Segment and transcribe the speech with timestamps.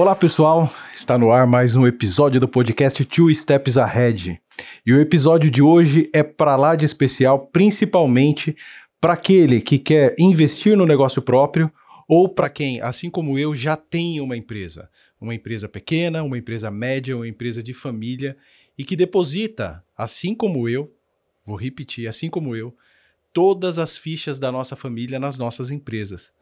[0.00, 4.40] Olá pessoal, está no ar mais um episódio do podcast Two Steps Ahead.
[4.86, 8.56] E o episódio de hoje é para lá de especial, principalmente
[8.98, 11.70] para aquele que quer investir no negócio próprio
[12.08, 14.88] ou para quem, assim como eu, já tem uma empresa.
[15.20, 18.38] Uma empresa pequena, uma empresa média, uma empresa de família
[18.78, 20.90] e que deposita, assim como eu,
[21.44, 22.74] vou repetir, assim como eu,
[23.34, 26.32] todas as fichas da nossa família nas nossas empresas.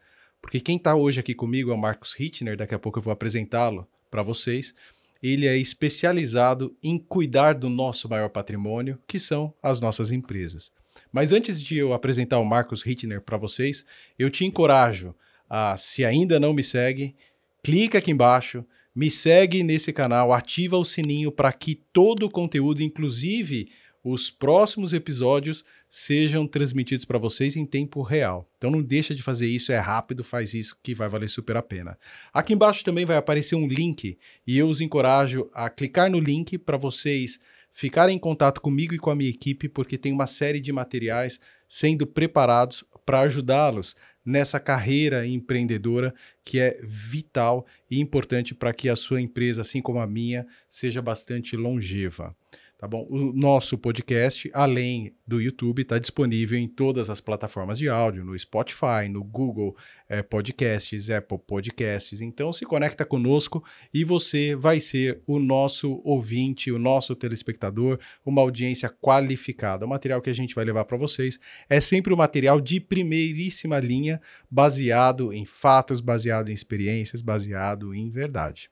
[0.41, 3.13] Porque quem está hoje aqui comigo é o Marcos Hittner, daqui a pouco eu vou
[3.13, 4.73] apresentá-lo para vocês.
[5.21, 10.71] Ele é especializado em cuidar do nosso maior patrimônio, que são as nossas empresas.
[11.11, 13.85] Mas antes de eu apresentar o Marcos Hittner para vocês,
[14.17, 15.13] eu te encorajo
[15.49, 17.15] a, se ainda não me segue,
[17.63, 18.63] clica aqui embaixo,
[18.95, 23.69] me segue nesse canal, ativa o sininho para que todo o conteúdo, inclusive
[24.03, 28.47] os próximos episódios, sejam transmitidos para vocês em tempo real.
[28.57, 31.63] Então não deixa de fazer isso, é rápido, faz isso que vai valer super a
[31.63, 31.97] pena.
[32.31, 36.57] Aqui embaixo também vai aparecer um link e eu os encorajo a clicar no link
[36.57, 37.39] para vocês
[37.71, 41.39] ficarem em contato comigo e com a minha equipe, porque tem uma série de materiais
[41.67, 43.95] sendo preparados para ajudá-los
[44.25, 49.99] nessa carreira empreendedora que é vital e importante para que a sua empresa, assim como
[49.99, 52.35] a minha, seja bastante longeva.
[52.79, 53.05] Tá bom?
[53.09, 58.39] O nosso podcast, além do YouTube, está disponível em todas as plataformas de áudio, no
[58.39, 59.75] Spotify, no Google
[60.07, 62.21] é, Podcasts, Apple Podcasts.
[62.21, 63.61] Então se conecta conosco
[63.93, 69.85] e você vai ser o nosso ouvinte, o nosso telespectador, uma audiência qualificada.
[69.85, 71.37] O material que a gente vai levar para vocês
[71.69, 78.09] é sempre um material de primeiríssima linha, baseado em fatos, baseado em experiências, baseado em
[78.09, 78.71] verdade.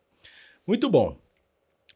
[0.65, 1.26] Muito bom.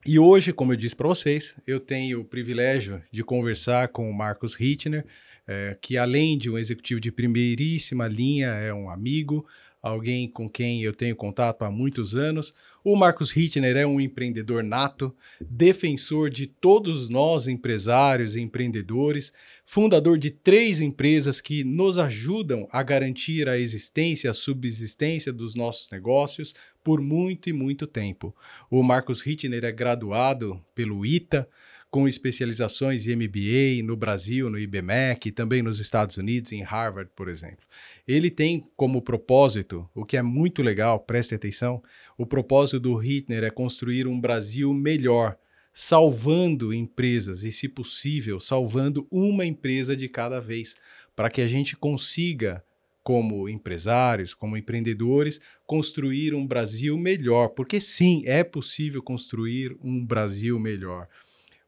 [0.06, 4.14] E hoje, como eu disse para vocês, eu tenho o privilégio de conversar com o
[4.14, 5.06] Marcos Hittner,
[5.48, 9.46] é, que além de um executivo de primeiríssima linha, é um amigo,
[9.82, 12.54] alguém com quem eu tenho contato há muitos anos.
[12.84, 19.34] O Marcos Hittner é um empreendedor nato, defensor de todos nós empresários e empreendedores,
[19.66, 25.90] fundador de três empresas que nos ajudam a garantir a existência, a subsistência dos nossos
[25.90, 26.54] negócios
[26.84, 28.36] por muito e muito tempo.
[28.70, 31.48] O Marcos Hittner é graduado pelo ITA,
[31.92, 37.28] com especializações em MBA no Brasil, no IBMEC, também nos Estados Unidos, em Harvard, por
[37.28, 37.66] exemplo.
[38.08, 41.84] Ele tem como propósito, o que é muito legal, preste atenção,
[42.18, 45.38] o propósito do Hittner é construir um Brasil melhor,
[45.74, 50.78] salvando empresas e, se possível, salvando uma empresa de cada vez,
[51.14, 52.64] para que a gente consiga,
[53.04, 57.50] como empresários, como empreendedores, construir um Brasil melhor.
[57.50, 61.08] Porque sim, é possível construir um Brasil melhor.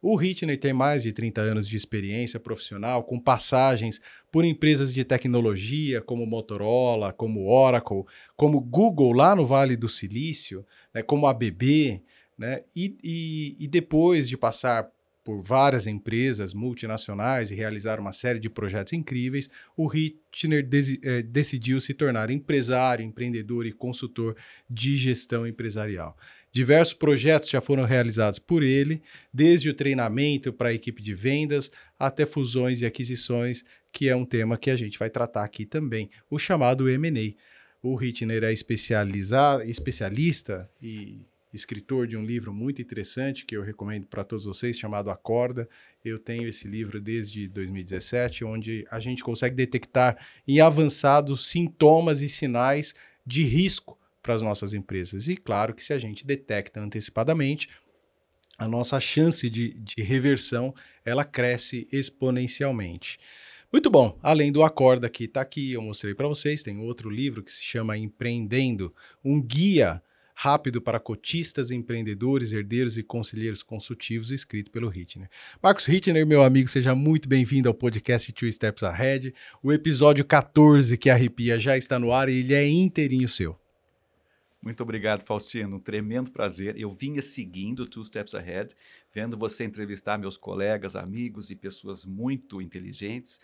[0.06, 5.06] O Hitner tem mais de 30 anos de experiência profissional, com passagens por empresas de
[5.06, 8.04] tecnologia como Motorola, como Oracle,
[8.36, 12.02] como Google lá no Vale do Silício, né, como ABB,
[12.38, 12.64] né?
[12.76, 14.92] E, e, e depois de passar
[15.24, 20.68] por várias empresas multinacionais e realizar uma série de projetos incríveis, o Hitchner
[21.02, 24.36] eh, decidiu se tornar empresário, empreendedor e consultor
[24.70, 26.18] de gestão empresarial.
[26.54, 29.02] Diversos projetos já foram realizados por ele,
[29.34, 34.24] desde o treinamento para a equipe de vendas até fusões e aquisições, que é um
[34.24, 37.34] tema que a gente vai tratar aqui também, o chamado M&A.
[37.82, 44.24] O Hitchner é especialista e escritor de um livro muito interessante que eu recomendo para
[44.24, 45.68] todos vocês, chamado Acorda.
[46.06, 52.30] Eu tenho esse livro desde 2017, onde a gente consegue detectar em avançados sintomas e
[52.30, 52.94] sinais
[53.26, 55.28] de risco para as nossas empresas.
[55.28, 57.70] E claro que se a gente detecta antecipadamente,
[58.58, 60.74] a nossa chance de, de reversão
[61.04, 63.20] ela cresce exponencialmente.
[63.72, 64.18] Muito bom.
[64.22, 67.64] Além do Acorda que está aqui, eu mostrei para vocês, tem outro livro que se
[67.64, 68.94] chama Empreendendo,
[69.24, 70.02] um guia
[70.36, 75.30] rápido para cotistas, empreendedores, herdeiros e conselheiros consultivos, escrito pelo Hitner.
[75.62, 79.34] Marcos Hitner, meu amigo, seja muito bem-vindo ao podcast Two Steps Ahead.
[79.62, 83.63] O episódio 14 que arrepia já está no ar e ele é inteirinho seu.
[84.64, 85.76] Muito obrigado, Faustino.
[85.76, 86.80] Um tremendo prazer.
[86.80, 88.74] Eu vinha seguindo Two Steps Ahead,
[89.12, 93.42] vendo você entrevistar meus colegas, amigos e pessoas muito inteligentes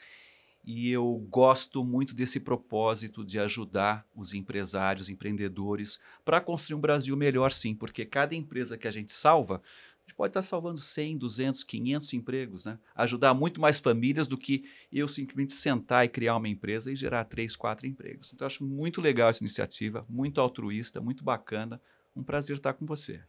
[0.63, 7.15] e eu gosto muito desse propósito de ajudar os empresários, empreendedores, para construir um Brasil
[7.15, 9.61] melhor, sim, porque cada empresa que a gente salva,
[10.09, 12.79] gente pode estar salvando 100, 200, 500 empregos, né?
[12.95, 17.23] Ajudar muito mais famílias do que eu simplesmente sentar e criar uma empresa e gerar
[17.25, 18.33] 3, 4 empregos.
[18.33, 21.79] Então, acho muito legal essa iniciativa, muito altruísta, muito bacana.
[22.15, 23.21] Um prazer estar com você.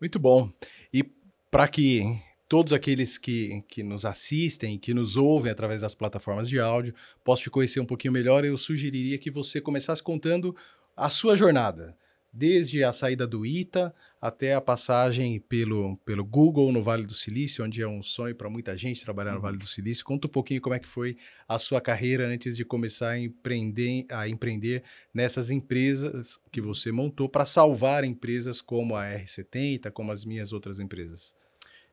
[0.00, 0.50] Muito bom.
[0.94, 1.02] E
[1.50, 2.02] para que
[2.48, 7.44] todos aqueles que, que nos assistem, que nos ouvem através das plataformas de áudio, possam
[7.44, 10.54] te conhecer um pouquinho melhor, eu sugeriria que você começasse contando
[10.96, 11.96] a sua jornada.
[12.32, 17.64] Desde a saída do ITA até a passagem pelo, pelo Google no Vale do Silício,
[17.64, 20.04] onde é um sonho para muita gente trabalhar no Vale do Silício.
[20.04, 24.06] Conta um pouquinho como é que foi a sua carreira antes de começar a empreender,
[24.08, 24.82] a empreender
[25.12, 30.80] nessas empresas que você montou para salvar empresas como a R70, como as minhas outras
[30.80, 31.34] empresas.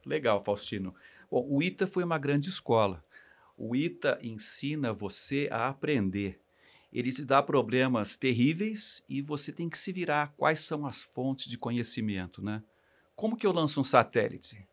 [0.06, 0.90] Legal, Faustino.
[1.30, 3.04] Bom, o ITA foi uma grande escola.
[3.58, 6.40] O ITA ensina você a aprender.
[6.92, 10.34] Ele te dá problemas terríveis e você tem que se virar.
[10.36, 12.64] Quais são as fontes de conhecimento, né?
[13.16, 14.68] Como que eu lanço um satélite?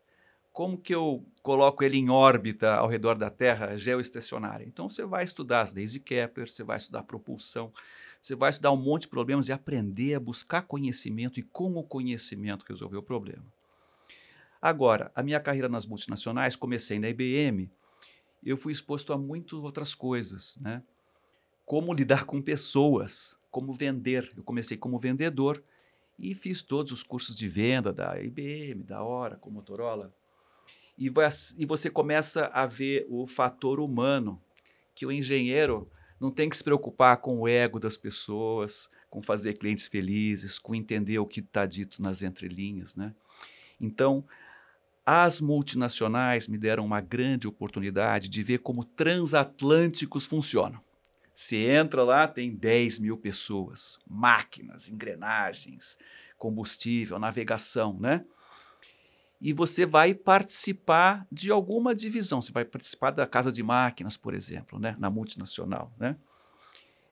[0.51, 4.65] Como que eu coloco ele em órbita ao redor da Terra, geoestacionária?
[4.65, 7.71] Então você vai estudar as leis de Kepler, você vai estudar propulsão,
[8.19, 11.83] você vai estudar um monte de problemas e aprender a buscar conhecimento e com o
[11.83, 13.45] conhecimento resolver o problema.
[14.59, 17.69] Agora, a minha carreira nas multinacionais, comecei na IBM,
[18.43, 20.81] eu fui exposto a muitas outras coisas, né?
[21.67, 24.31] Como lidar com pessoas, como vender.
[24.37, 25.61] Eu comecei como vendedor
[26.17, 30.15] e fiz todos os cursos de venda da IBM, da Oracle, Motorola.
[30.97, 31.11] E,
[31.57, 34.41] e você começa a ver o fator humano,
[34.95, 35.91] que o engenheiro
[36.21, 40.73] não tem que se preocupar com o ego das pessoas, com fazer clientes felizes, com
[40.73, 43.13] entender o que está dito nas entrelinhas, né?
[43.77, 44.23] Então,
[45.05, 50.86] as multinacionais me deram uma grande oportunidade de ver como transatlânticos funcionam.
[51.39, 55.95] Você entra lá, tem 10 mil pessoas, máquinas, engrenagens,
[56.35, 58.25] combustível, navegação, né?
[59.39, 62.41] E você vai participar de alguma divisão.
[62.41, 64.95] Você vai participar da casa de máquinas, por exemplo, né?
[64.97, 66.17] na multinacional, né?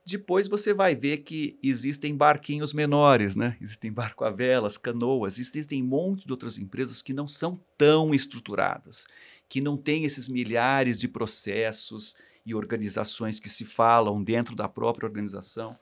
[0.03, 3.55] Depois você vai ver que existem barquinhos menores, né?
[3.61, 8.11] Existem barco a velas, canoas, existem um monte de outras empresas que não são tão
[8.11, 9.05] estruturadas,
[9.47, 12.15] que não têm esses milhares de processos
[12.45, 15.75] e organizações que se falam dentro da própria organização.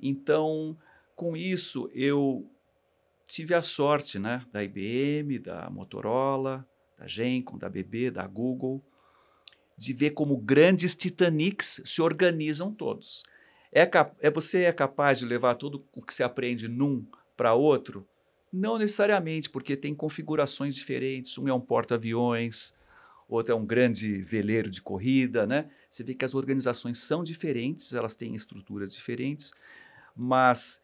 [0.00, 0.76] Então,
[1.14, 2.48] com isso, eu
[3.26, 6.66] tive a sorte, né, da IBM, da Motorola,
[6.98, 8.82] da Gencom, da BB, da Google,
[9.76, 13.22] de ver como grandes Titanics se organizam todos.
[13.72, 13.88] É,
[14.20, 17.06] é você é capaz de levar tudo o que se aprende num
[17.36, 18.06] para outro?
[18.52, 21.36] Não necessariamente, porque tem configurações diferentes.
[21.36, 22.72] Um é um porta-aviões,
[23.28, 25.68] outro é um grande veleiro de corrida, né?
[25.90, 29.52] Você vê que as organizações são diferentes, elas têm estruturas diferentes,
[30.14, 30.80] mas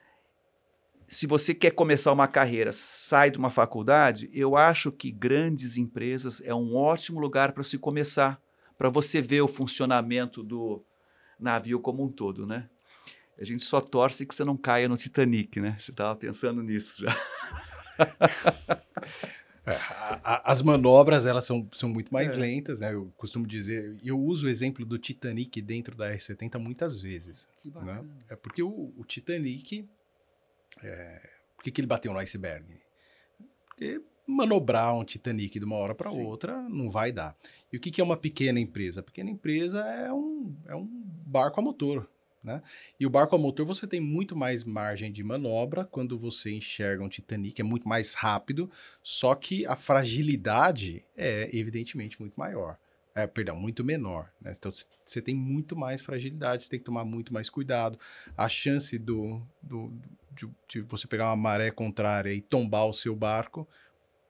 [1.06, 6.40] se você quer começar uma carreira, sai de uma faculdade, eu acho que grandes empresas
[6.44, 8.40] é um ótimo lugar para se começar,
[8.78, 10.82] para você ver o funcionamento do
[11.38, 12.68] navio como um todo, né?
[13.38, 15.76] A gente só torce que você não caia no Titanic, né?
[15.78, 17.16] Você estava pensando nisso já.
[19.64, 22.36] É, a, a, as manobras elas são, são muito mais é.
[22.36, 22.92] lentas, né?
[22.92, 27.46] Eu costumo dizer, eu uso o exemplo do Titanic dentro da R70 muitas vezes.
[27.60, 27.74] Que né?
[27.74, 28.02] bacana.
[28.02, 28.08] Né?
[28.30, 29.88] É porque o, o Titanic,
[30.82, 32.64] é, por que, que ele bateu no iceberg?
[33.66, 37.36] Porque manobrar um Titanic de uma hora para outra não vai dar.
[37.72, 39.00] E o que, que é uma pequena empresa?
[39.00, 40.88] A pequena empresa é um, é um
[41.26, 42.08] barco a motor.
[42.42, 42.60] Né?
[42.98, 47.04] E o barco a motor você tem muito mais margem de manobra quando você enxerga
[47.04, 48.70] um Titanic, é muito mais rápido,
[49.02, 52.76] só que a fragilidade é evidentemente muito maior.
[53.14, 54.30] É, perdão, muito menor.
[54.40, 54.52] Né?
[54.56, 54.72] Então
[55.04, 57.98] você tem muito mais fragilidade, você tem que tomar muito mais cuidado.
[58.36, 59.92] A chance do, do
[60.34, 63.68] de, de, você pegar uma maré contrária e tombar o seu barco,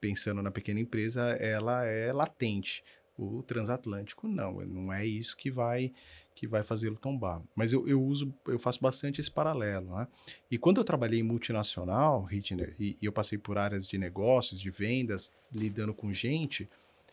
[0.01, 2.83] pensando na pequena empresa, ela é latente.
[3.17, 5.93] O transatlântico não, não é isso que vai
[6.35, 7.43] que vai fazê-lo tombar.
[7.55, 9.95] Mas eu, eu uso, eu faço bastante esse paralelo.
[9.95, 10.09] Né?
[10.51, 14.59] E quando eu trabalhei em multinacional, Hitner, e, e eu passei por áreas de negócios,
[14.61, 16.69] de vendas, lidando com gente,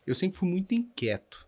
[0.07, 1.45] eu sempre fui muito inquieto.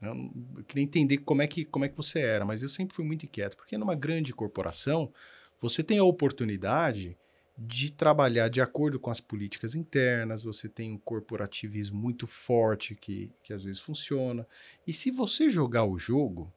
[0.00, 3.04] Eu, queria entender como é, que, como é que você era, mas eu sempre fui
[3.04, 5.12] muito inquieto, porque numa grande corporação,
[5.60, 7.16] você tem a oportunidade
[7.58, 13.32] de trabalhar de acordo com as políticas internas, você tem um corporativismo muito forte que,
[13.42, 14.46] que às vezes funciona.
[14.86, 16.52] E se você jogar o jogo,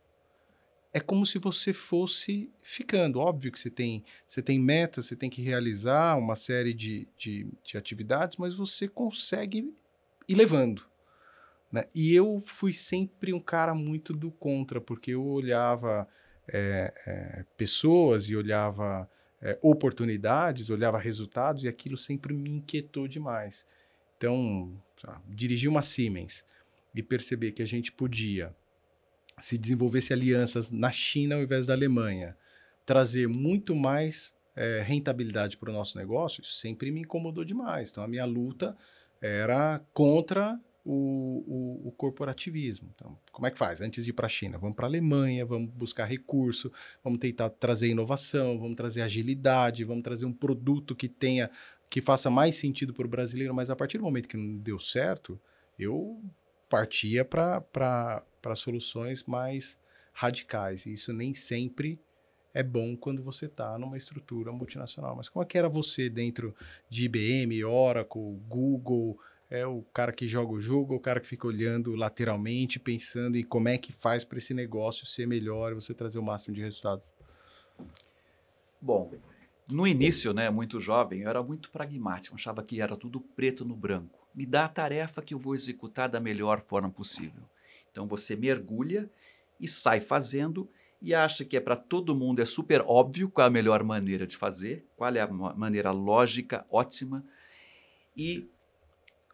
[0.93, 3.19] é como se você fosse ficando.
[3.19, 7.47] Óbvio que você tem, você tem metas, você tem que realizar uma série de, de,
[7.63, 9.73] de atividades, mas você consegue
[10.27, 10.85] ir levando.
[11.71, 11.85] Né?
[11.95, 16.07] E eu fui sempre um cara muito do contra, porque eu olhava
[16.47, 19.09] é, é, pessoas e olhava
[19.41, 23.65] é, oportunidades, olhava resultados e aquilo sempre me inquietou demais.
[24.17, 24.71] Então,
[25.27, 26.45] dirigir uma Siemens
[26.93, 28.55] e perceber que a gente podia
[29.39, 32.37] se desenvolvesse alianças na China ao invés da Alemanha,
[32.85, 37.89] trazer muito mais é, rentabilidade para o nosso negócio, isso sempre me incomodou demais.
[37.91, 38.77] Então, a minha luta
[39.19, 41.43] era contra o,
[41.83, 42.89] o, o, corporativismo.
[42.95, 43.81] Então, como é que faz?
[43.81, 46.71] Antes de ir para a China, vamos para a Alemanha, vamos buscar recurso,
[47.03, 51.49] vamos tentar trazer inovação, vamos trazer agilidade, vamos trazer um produto que tenha,
[51.89, 53.53] que faça mais sentido para o brasileiro.
[53.53, 55.39] Mas a partir do momento que não deu certo,
[55.77, 56.21] eu
[56.67, 58.23] partia para
[58.55, 59.79] soluções mais
[60.13, 60.85] radicais.
[60.85, 61.99] E isso nem sempre
[62.53, 65.15] é bom quando você está numa estrutura multinacional.
[65.15, 66.55] Mas como é que era você dentro
[66.89, 69.19] de IBM, Oracle, Google?
[69.51, 73.43] É o cara que joga o jogo, o cara que fica olhando lateralmente, pensando em
[73.43, 76.61] como é que faz para esse negócio ser melhor e você trazer o máximo de
[76.61, 77.11] resultados?
[78.81, 79.11] Bom,
[79.69, 83.75] no início, né, muito jovem, eu era muito pragmático, achava que era tudo preto no
[83.75, 84.25] branco.
[84.33, 87.43] Me dá a tarefa que eu vou executar da melhor forma possível.
[87.91, 89.09] Então você mergulha
[89.59, 90.69] e sai fazendo
[91.01, 94.25] e acha que é para todo mundo, é super óbvio qual é a melhor maneira
[94.25, 97.21] de fazer, qual é a maneira lógica, ótima.
[98.15, 98.49] E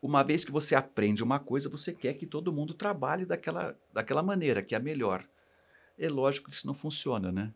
[0.02, 4.22] uma vez que você aprende uma coisa, você quer que todo mundo trabalhe daquela, daquela
[4.22, 5.28] maneira, que é a melhor.
[5.98, 7.54] É lógico que isso não funciona, né?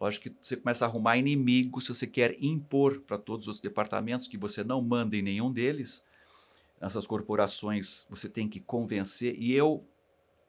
[0.00, 4.28] Lógico que você começa a arrumar inimigos, se você quer impor para todos os departamentos
[4.28, 6.04] que você não manda em nenhum deles,
[6.80, 9.34] essas corporações você tem que convencer.
[9.38, 9.84] E eu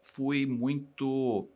[0.01, 1.48] fui muito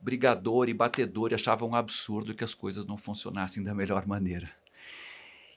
[0.00, 4.52] brigador e batedor e achava um absurdo que as coisas não funcionassem da melhor maneira.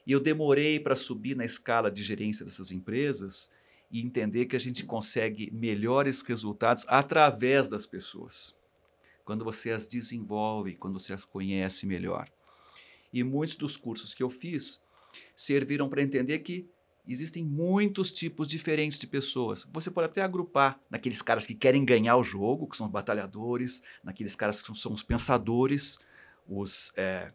[0.06, 3.50] E eu demorei para subir na escala de gerência dessas empresas
[3.92, 8.56] e entender que a gente consegue melhores resultados através das pessoas.
[9.24, 12.30] Quando você as desenvolve, quando você as conhece melhor.
[13.12, 14.82] E muitos dos cursos que eu fiz
[15.36, 16.68] serviram para entender que
[17.08, 19.68] existem muitos tipos diferentes de pessoas.
[19.72, 23.82] Você pode até agrupar naqueles caras que querem ganhar o jogo, que são os batalhadores,
[24.04, 26.00] naqueles caras que são os pensadores,
[26.48, 27.32] os é,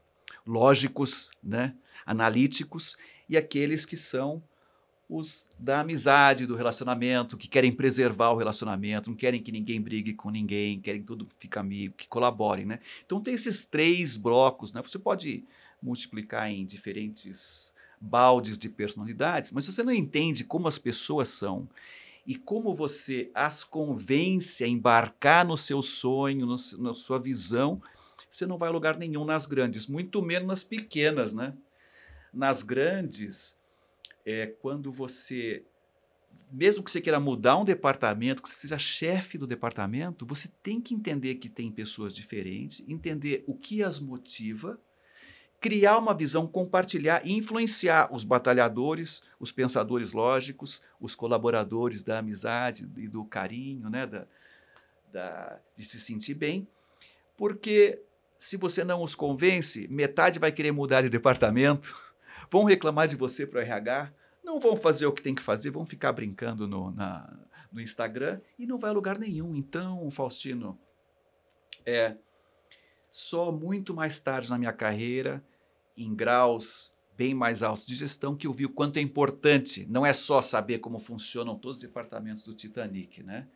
[0.47, 2.97] lógicos, né, analíticos,
[3.29, 4.43] e aqueles que são
[5.09, 10.15] os da amizade, do relacionamento, que querem preservar o relacionamento, não querem que ninguém brigue
[10.15, 12.79] com ninguém, querem tudo ficar amigo, que colaborem, né?
[13.05, 14.81] Então tem esses três blocos, né?
[14.81, 15.45] Você pode
[15.83, 21.69] multiplicar em diferentes baldes de personalidades, mas se você não entende como as pessoas são
[22.25, 27.83] e como você as convence a embarcar no seu sonho, no, na sua visão,
[28.31, 31.55] você não vai a lugar nenhum nas grandes, muito menos nas pequenas, né?
[32.33, 33.59] Nas grandes,
[34.25, 35.65] é quando você,
[36.51, 40.81] mesmo que você queira mudar um departamento, que você seja chefe do departamento, você tem
[40.81, 44.79] que entender que tem pessoas diferentes, entender o que as motiva
[45.61, 52.89] criar uma visão, compartilhar e influenciar os batalhadores, os pensadores lógicos, os colaboradores da amizade
[52.97, 54.27] e do carinho, né, da,
[55.13, 56.67] da, de se sentir bem,
[57.37, 58.01] porque
[58.41, 61.95] se você não os convence, metade vai querer mudar de departamento,
[62.51, 65.71] vão reclamar de você para o RH, não vão fazer o que tem que fazer,
[65.71, 67.39] vão ficar brincando no, na,
[67.71, 69.55] no Instagram e não vai a lugar nenhum.
[69.55, 70.81] Então, Faustino,
[71.85, 72.17] é
[73.13, 75.45] só muito mais tarde na minha carreira
[75.95, 80.07] em graus bem mais altos de gestão que eu vi o quanto é importante, não
[80.07, 83.47] é só saber como funcionam todos os departamentos do Titanic, né?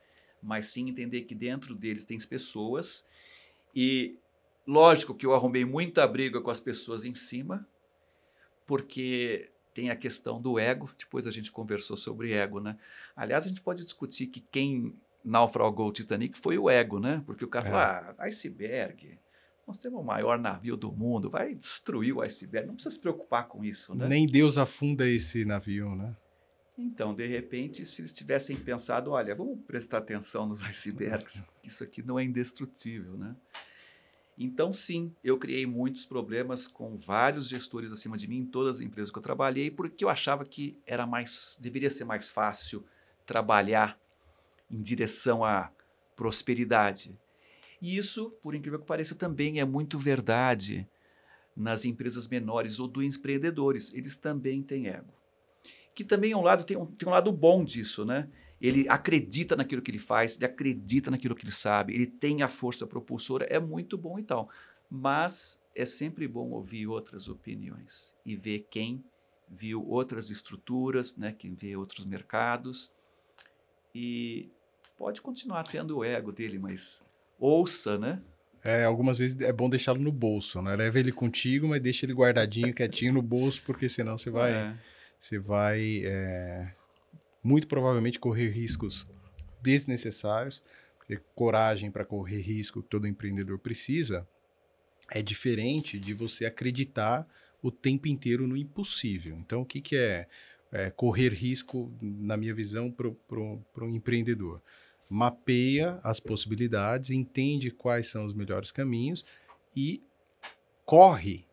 [0.43, 3.07] Mas sim entender que dentro deles tem pessoas
[3.75, 4.19] e
[4.67, 7.67] lógico que eu arrumei muita briga com as pessoas em cima,
[8.67, 12.77] porque tem a questão do ego, depois a gente conversou sobre ego, né?
[13.17, 14.95] Aliás, a gente pode discutir que quem
[15.25, 17.23] naufragou o Titanic foi o ego, né?
[17.27, 17.71] Porque o cara é.
[17.71, 19.19] falou, ah, iceberg,
[19.67, 23.49] nós temos o maior navio do mundo, vai destruir o iceberg, não precisa se preocupar
[23.49, 24.07] com isso, né?
[24.07, 26.15] Nem Deus afunda esse navio, né?
[26.77, 32.03] Então, de repente, se eles tivessem pensado, olha, vamos prestar atenção nos icebergs, isso aqui
[32.03, 33.35] não é indestrutível, né?
[34.37, 38.83] Então, sim, eu criei muitos problemas com vários gestores acima de mim em todas as
[38.85, 42.85] empresas que eu trabalhei, porque eu achava que era mais, deveria ser mais fácil
[43.25, 43.99] trabalhar
[44.71, 45.71] em direção à
[46.17, 47.17] prosperidade.
[47.81, 50.89] E isso, por incrível que pareça, também é muito verdade
[51.57, 53.93] nas empresas menores ou dos empreendedores.
[53.95, 55.13] Eles também têm ego.
[55.95, 58.29] Que também é um lado, tem um, tem um lado bom disso, né?
[58.65, 62.49] Ele acredita naquilo que ele faz, ele acredita naquilo que ele sabe, ele tem a
[62.49, 64.49] força propulsora, é muito bom e tal.
[64.91, 69.05] Mas é sempre bom ouvir outras opiniões e ver quem
[69.47, 72.91] viu outras estruturas, né, quem vê outros mercados.
[73.95, 74.49] E
[74.97, 77.03] pode continuar tendo o ego dele, mas
[77.39, 78.23] ouça, né?
[78.65, 80.75] É, algumas vezes é bom deixá-lo no bolso, né?
[80.75, 84.79] Leva ele contigo, mas deixa ele guardadinho, quietinho no bolso, porque senão você vai, é.
[85.21, 86.75] você vai é,
[87.45, 89.07] muito provavelmente correr riscos
[89.63, 90.63] desnecessários.
[90.97, 94.27] Porque coragem para correr risco que todo empreendedor precisa
[95.11, 97.29] é diferente de você acreditar
[97.63, 99.37] o tempo inteiro no impossível.
[99.39, 100.27] Então, o que, que é
[100.73, 104.61] é, correr risco, na minha visão, para um empreendedor?
[105.09, 109.25] Mapeia as possibilidades, entende quais são os melhores caminhos
[109.77, 110.03] e
[110.85, 111.47] corre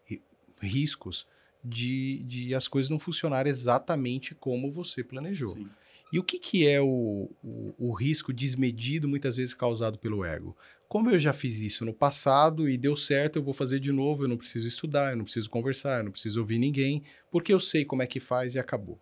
[0.59, 1.27] riscos
[1.63, 5.55] de, de as coisas não funcionarem exatamente como você planejou.
[5.55, 5.69] Sim.
[6.11, 10.55] E o que, que é o, o, o, risco desmedido, muitas vezes causado pelo ego?
[10.89, 14.25] Como eu já fiz isso no passado e deu certo, eu vou fazer de novo,
[14.25, 17.01] eu não preciso estudar, eu não preciso conversar, eu não preciso ouvir ninguém,
[17.31, 18.99] porque eu sei como é que faz e acabou.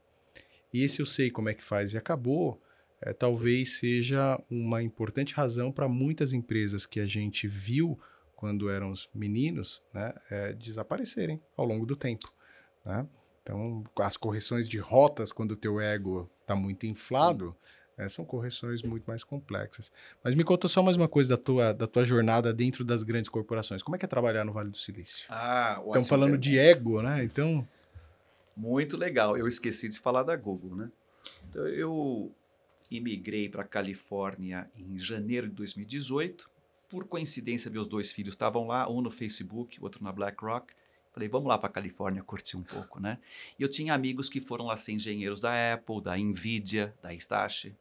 [0.72, 2.62] E esse eu sei como é que faz e acabou,
[3.02, 8.00] é, talvez seja uma importante razão para muitas empresas que a gente viu
[8.36, 12.32] quando eram meninos né, é, desaparecerem ao longo do tempo.
[12.86, 13.08] Né?
[13.42, 17.56] Então, as correções de rotas, quando o teu ego está muito inflado,
[17.96, 19.92] né, são correções muito mais complexas.
[20.24, 23.30] Mas me conta só mais uma coisa da tua, da tua jornada dentro das grandes
[23.30, 23.84] corporações.
[23.84, 25.26] Como é que é trabalhar no Vale do Silício?
[25.30, 27.24] Ah, Estamos falando de ego, né?
[27.24, 27.68] Então...
[28.58, 29.38] Muito legal.
[29.38, 30.92] Eu esqueci de falar da Google, né?
[31.50, 32.32] Então, eu
[32.92, 36.50] imigrei para a Califórnia em janeiro de 2018.
[36.90, 40.74] Por coincidência, meus dois filhos estavam lá, um no Facebook, outro na BlackRock.
[41.20, 43.20] Falei, vamos lá para a Califórnia curtir um pouco, né?
[43.60, 47.76] E eu tinha amigos que foram lá ser engenheiros da Apple, da Nvidia, da Hitachi.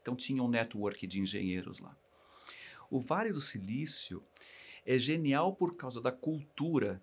[0.00, 1.96] Então tinha um network de engenheiros lá.
[2.88, 4.22] O Vale do Silício
[4.86, 7.02] é genial por causa da cultura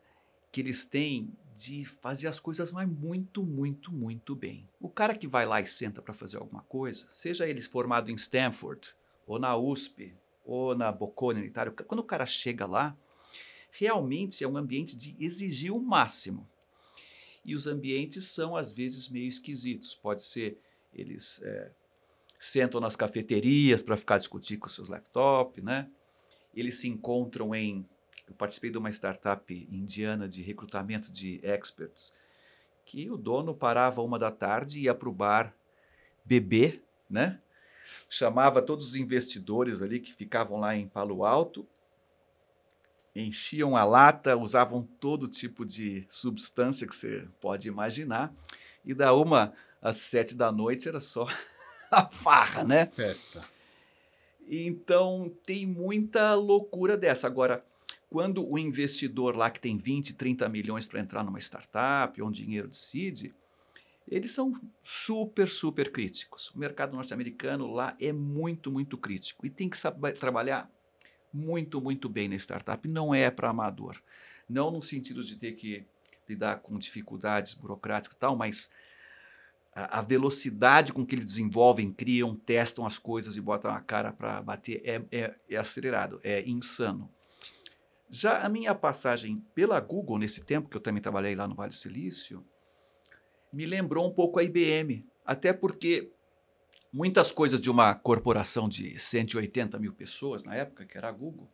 [0.49, 4.65] que eles têm de fazer as coisas mais muito, muito, muito bem.
[4.79, 8.15] O cara que vai lá e senta para fazer alguma coisa, seja ele formado em
[8.15, 8.95] Stanford,
[9.27, 11.51] ou na USP, ou na Bocconi
[11.85, 12.95] quando o cara chega lá,
[13.71, 16.47] realmente é um ambiente de exigir o máximo.
[17.43, 19.95] E os ambientes são, às vezes, meio esquisitos.
[19.95, 20.59] Pode ser,
[20.93, 21.71] eles é,
[22.37, 25.89] sentam nas cafeterias para ficar discutir com seus laptops, né?
[26.53, 27.85] Eles se encontram em...
[28.27, 32.13] Eu participei de uma startup indiana de recrutamento de experts,
[32.85, 35.55] que o dono parava uma da tarde e ia para o bar
[36.23, 37.41] beber, né?
[38.09, 41.67] Chamava todos os investidores ali que ficavam lá em Palo Alto
[43.15, 48.33] enchiam a lata, usavam todo tipo de substância que você pode imaginar,
[48.85, 51.27] e da uma às sete da noite era só
[51.91, 52.87] a farra, né?
[52.87, 53.41] Festa.
[54.47, 57.27] Então tem muita loucura dessa.
[57.27, 57.63] Agora,
[58.09, 62.31] quando o investidor lá que tem 20, 30 milhões para entrar numa startup ou um
[62.31, 63.31] dinheiro de seed,
[64.07, 64.51] eles são
[64.83, 66.49] super, super críticos.
[66.51, 70.69] O mercado norte-americano lá é muito, muito crítico e tem que saber trabalhar
[71.33, 72.87] muito, muito bem na startup.
[72.87, 74.01] Não é para amador.
[74.47, 75.85] Não no sentido de ter que
[76.27, 78.69] lidar com dificuldades burocráticas e tal, mas
[79.73, 84.11] a, a velocidade com que eles desenvolvem, criam, testam as coisas e botam a cara
[84.11, 87.09] para bater é, é, é acelerado, é insano.
[88.09, 91.69] Já a minha passagem pela Google, nesse tempo que eu também trabalhei lá no Vale
[91.69, 92.45] do Silício,
[93.53, 95.05] me lembrou um pouco a IBM.
[95.25, 96.11] Até porque
[96.91, 101.49] muitas coisas de uma corporação de 180 mil pessoas na época, que era a Google,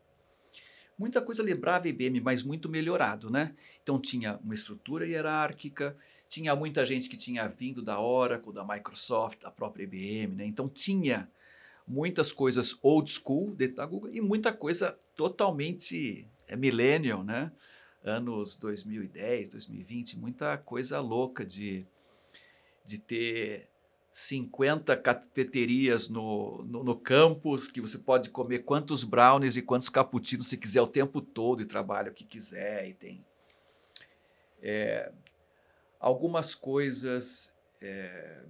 [0.98, 3.54] muita coisa lembrava IBM, mas muito melhorado, né?
[3.84, 5.96] Então tinha uma estrutura hierárquica,
[6.28, 10.46] tinha muita gente que tinha vindo da Oracle, da Microsoft, da própria IBM, né?
[10.46, 11.30] Então tinha
[11.88, 17.52] muitas coisas old school dentro da Google e muita coisa totalmente é, millennial, né?
[18.04, 21.86] Anos 2010, 2020, muita coisa louca de,
[22.86, 23.70] de ter
[24.20, 30.48] 50 cafeterias no, no, no, campus, que você pode comer quantos brownies e quantos cappuccinos
[30.48, 32.90] você quiser o tempo todo e trabalha o que quiser.
[32.90, 33.24] E tem
[34.60, 35.12] é,
[36.00, 38.44] algumas coisas é,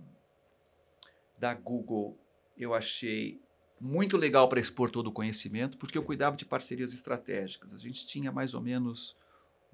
[1.38, 2.18] da Google
[2.58, 3.38] eu achei
[3.78, 7.74] muito legal para expor todo o conhecimento, porque eu cuidava de parcerias estratégicas.
[7.74, 9.18] A gente tinha mais ou menos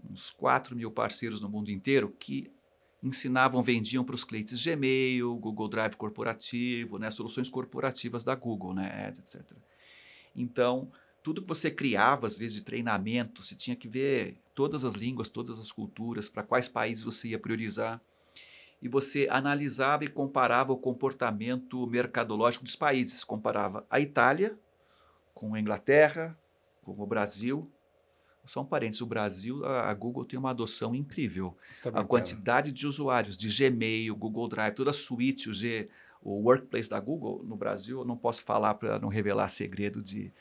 [0.09, 2.51] uns 4 mil parceiros no mundo inteiro que
[3.03, 9.09] ensinavam, vendiam para os clientes Gmail, Google Drive corporativo, né, soluções corporativas da Google, né,
[9.09, 9.41] etc.
[10.33, 10.89] Então,
[11.21, 15.29] tudo que você criava, às vezes, de treinamento, você tinha que ver todas as línguas,
[15.29, 18.01] todas as culturas, para quais países você ia priorizar.
[18.81, 23.23] E você analisava e comparava o comportamento mercadológico dos países.
[23.23, 24.57] Comparava a Itália
[25.33, 26.37] com a Inglaterra,
[26.81, 27.71] com o Brasil,
[28.45, 31.55] só um parênteses, o Brasil, a, Google tem uma adoção incrível.
[31.81, 35.89] Tá a quantidade de usuários de Gmail, Google Drive, toda a suíte, o, G,
[36.21, 40.31] o Workplace da Google no Brasil, eu não posso falar para não revelar segredo de,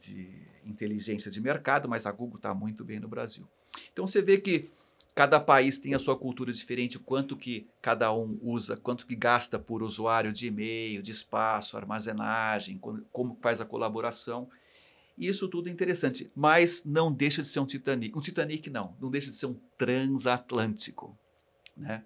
[0.00, 0.28] de
[0.64, 3.46] inteligência de mercado, mas a Google está muito bem no Brasil.
[3.92, 4.68] Então você vê que
[5.14, 9.58] cada país tem a sua cultura diferente, quanto que cada um usa, quanto que gasta
[9.58, 12.78] por usuário de e-mail, de espaço, armazenagem,
[13.12, 14.48] como faz a colaboração.
[15.16, 18.16] Isso tudo é interessante, mas não deixa de ser um Titanic.
[18.16, 21.18] Um Titanic não, não deixa de ser um transatlântico.
[21.76, 22.04] Né?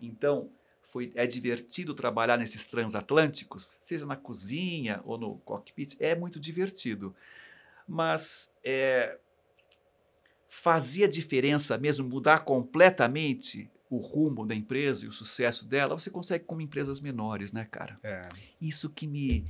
[0.00, 0.50] Então,
[0.82, 7.14] foi, é divertido trabalhar nesses transatlânticos, seja na cozinha ou no cockpit, é muito divertido.
[7.86, 9.18] Mas é,
[10.48, 16.44] fazia diferença mesmo mudar completamente o rumo da empresa e o sucesso dela, você consegue
[16.44, 17.98] com empresas menores, né, cara?
[18.02, 18.22] É.
[18.60, 19.46] Isso que me.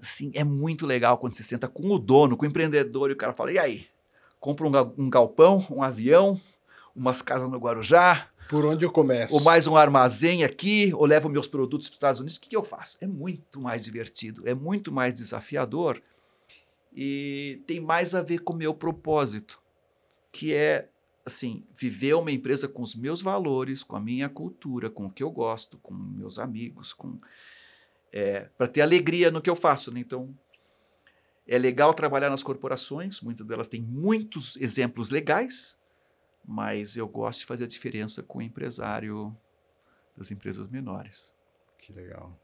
[0.00, 3.16] Assim, é muito legal quando você senta com o dono, com o empreendedor, e o
[3.16, 3.86] cara fala: e aí?
[4.40, 6.40] Compra um, um galpão, um avião,
[6.94, 8.28] umas casas no Guarujá.
[8.48, 9.34] Por onde eu começo?
[9.34, 12.36] Ou mais um armazém aqui, ou levo meus produtos para os Estados Unidos.
[12.36, 12.96] O que, que eu faço?
[13.00, 16.00] É muito mais divertido, é muito mais desafiador
[16.92, 19.60] e tem mais a ver com o meu propósito,
[20.32, 20.88] que é
[21.24, 25.22] assim, viver uma empresa com os meus valores, com a minha cultura, com o que
[25.22, 27.18] eu gosto, com meus amigos, com
[28.12, 29.92] é, para ter alegria no que eu faço.
[29.92, 30.00] Né?
[30.00, 30.34] Então,
[31.46, 35.78] é legal trabalhar nas corporações, muitas delas têm muitos exemplos legais,
[36.44, 39.34] mas eu gosto de fazer a diferença com o empresário
[40.16, 41.32] das empresas menores.
[41.78, 42.38] Que legal.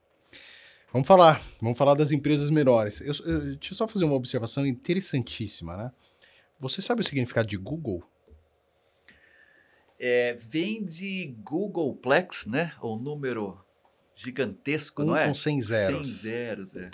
[0.93, 3.01] Vamos falar, vamos falar das empresas menores.
[3.01, 5.93] Eu, eu, deixa eu só fazer uma observação interessantíssima, né?
[6.59, 8.03] Você sabe o significado de Google?
[9.99, 12.75] É, vem de Googleplex, né?
[12.81, 13.64] O número
[14.15, 15.29] gigantesco, um não é?
[15.29, 16.09] com 100 zeros.
[16.09, 16.91] 100 zeros, é.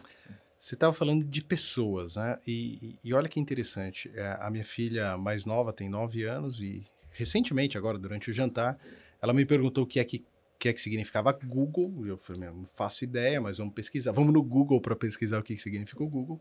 [0.58, 2.38] Você estava falando de pessoas, né?
[2.46, 4.10] E, e, olha que interessante.
[4.14, 8.78] É, a minha filha mais nova tem 9 anos e recentemente, agora durante o jantar,
[9.22, 10.22] ela me perguntou o que é que,
[10.58, 12.06] que, é que significava Google.
[12.06, 14.12] Eu falei, não faço ideia, mas vamos pesquisar.
[14.12, 16.40] Vamos no Google para pesquisar o que, que significa o Google.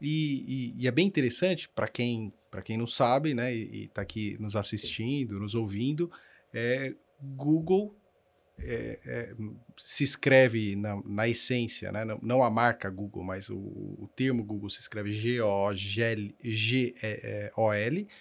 [0.00, 2.32] E, e, e, é bem interessante para quem,
[2.64, 6.10] quem não sabe, né, e está aqui nos assistindo, nos ouvindo,
[6.54, 7.94] é, Google
[8.62, 9.34] é, é,
[9.76, 14.44] se escreve na, na essência, né, não, não, a marca Google, mas o, o termo
[14.44, 15.78] Google se escreve G-O-G-O-L,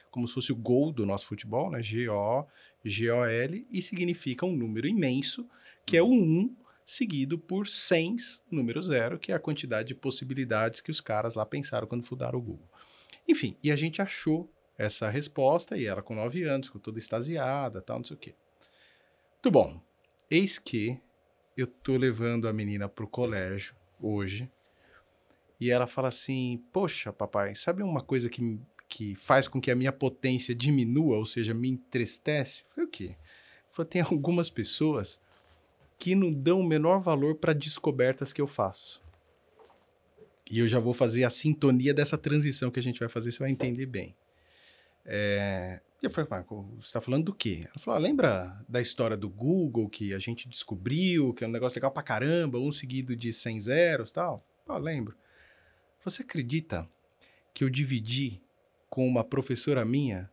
[0.10, 5.48] como se fosse o gol do nosso futebol, né, G-O-G-O-L, e significa um número imenso,
[5.86, 8.16] que é o 1 seguido por 100
[8.50, 12.40] número zero, que é a quantidade de possibilidades que os caras lá pensaram quando fundaram
[12.40, 12.68] o Google.
[13.28, 17.82] Enfim, e a gente achou essa resposta, e ela com 9 anos, ficou toda extasiada,
[17.82, 18.34] tal, não sei o quê.
[19.34, 19.89] Muito bom.
[20.30, 21.00] Eis que
[21.58, 24.50] eu tô levando a menina pro colégio hoje,
[25.60, 29.76] e ela fala assim: Poxa, papai, sabe uma coisa que, que faz com que a
[29.76, 32.64] minha potência diminua, ou seja, me entristece?
[32.70, 33.16] Falei, o quê?
[33.72, 35.20] Falei, tem algumas pessoas
[35.98, 39.02] que não dão o menor valor para descobertas que eu faço.
[40.50, 43.40] E eu já vou fazer a sintonia dessa transição que a gente vai fazer, você
[43.40, 44.16] vai entender bem.
[45.06, 45.82] É...
[46.02, 46.30] E eu falei,
[46.78, 47.66] você está falando do quê?
[47.66, 51.52] Ela falou, ah, lembra da história do Google que a gente descobriu, que é um
[51.52, 54.46] negócio legal pra caramba, um seguido de 100 zeros e tal?
[54.66, 55.18] Eu lembro.
[56.06, 56.88] Você acredita
[57.54, 58.42] que eu dividi
[58.90, 60.32] com uma professora minha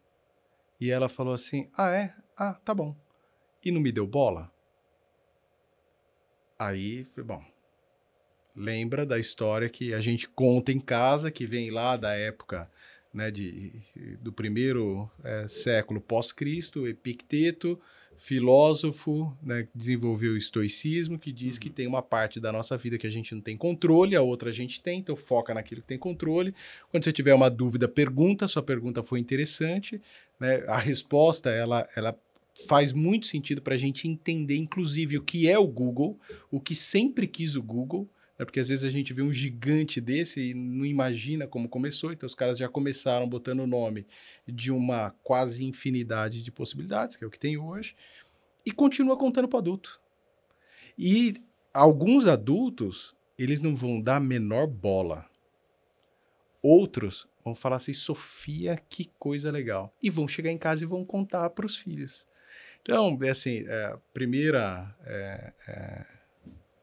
[0.81, 2.15] e ela falou assim, ah é?
[2.37, 2.95] Ah, tá bom.
[3.65, 4.53] E não me deu bola?
[6.57, 7.45] Aí, bom,
[8.55, 12.71] lembra da história que a gente conta em casa, que vem lá da época
[13.17, 13.73] né, de,
[14.21, 17.81] do primeiro é, século pós-Cristo, Epicteto,
[18.19, 21.75] filósofo, né, desenvolveu o estoicismo, que diz que uhum.
[21.75, 24.53] tem uma parte da nossa vida que a gente não tem controle, a outra a
[24.53, 26.55] gente tem, então foca naquilo que tem controle.
[26.91, 30.01] Quando você tiver uma dúvida, pergunta, sua pergunta foi interessante,
[30.39, 32.19] né, a resposta, ela, ela
[32.69, 36.19] faz muito sentido para a gente entender, inclusive, o que é o Google,
[36.51, 38.07] o que sempre quis o Google,
[38.39, 38.45] né?
[38.45, 42.27] porque às vezes a gente vê um gigante desse e não imagina como começou, então
[42.27, 44.07] os caras já começaram botando o nome
[44.47, 47.97] de uma quase infinidade de possibilidades, que é o que tem hoje,
[48.65, 50.01] e continua contando para adulto.
[50.99, 51.35] E
[51.73, 55.27] alguns adultos, eles não vão dar a menor bola.
[56.63, 59.95] Outros vão falar assim, Sofia, que coisa legal.
[60.03, 62.27] E vão chegar em casa e vão contar para os filhos.
[62.83, 66.07] Então, é assim, é, primeira é, é,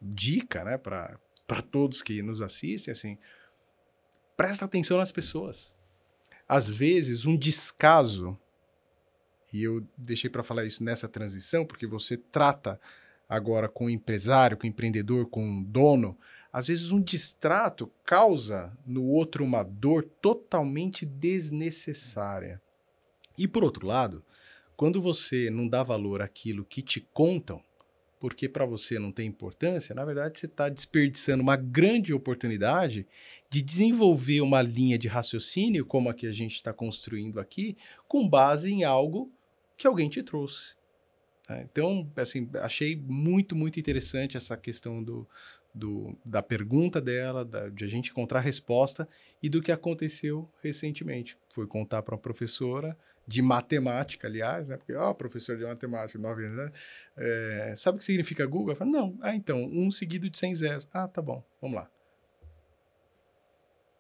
[0.02, 1.20] dica né, para
[1.62, 3.18] todos que nos assistem, assim,
[4.36, 5.76] presta atenção nas pessoas.
[6.48, 8.38] Às vezes, um descaso,
[9.54, 12.80] e eu deixei para falar isso nessa transição, porque você trata
[13.28, 16.18] agora com o empresário, com o empreendedor, com o dono,
[16.52, 22.62] às vezes um distrato causa no outro uma dor totalmente desnecessária.
[23.36, 24.24] E por outro lado,
[24.76, 27.64] quando você não dá valor àquilo que te contam,
[28.24, 33.06] porque para você não tem importância, na verdade você está desperdiçando uma grande oportunidade
[33.50, 37.76] de desenvolver uma linha de raciocínio, como a que a gente está construindo aqui,
[38.08, 39.30] com base em algo
[39.76, 40.74] que alguém te trouxe.
[41.50, 41.68] Né?
[41.70, 45.28] Então, assim, achei muito, muito interessante essa questão do,
[45.76, 49.06] do, da pergunta dela, da, de a gente encontrar a resposta
[49.42, 51.38] e do que aconteceu recentemente.
[51.50, 54.78] Foi contar para uma professora de matemática, aliás, né?
[54.78, 56.72] Porque, ó, professor de matemática, nove anos, né?
[57.16, 58.72] É, sabe o que significa Google?
[58.72, 59.18] Eu falo, não.
[59.22, 60.90] Ah, então, um seguido de 100 zeros.
[60.94, 61.90] Ah, tá bom, vamos lá.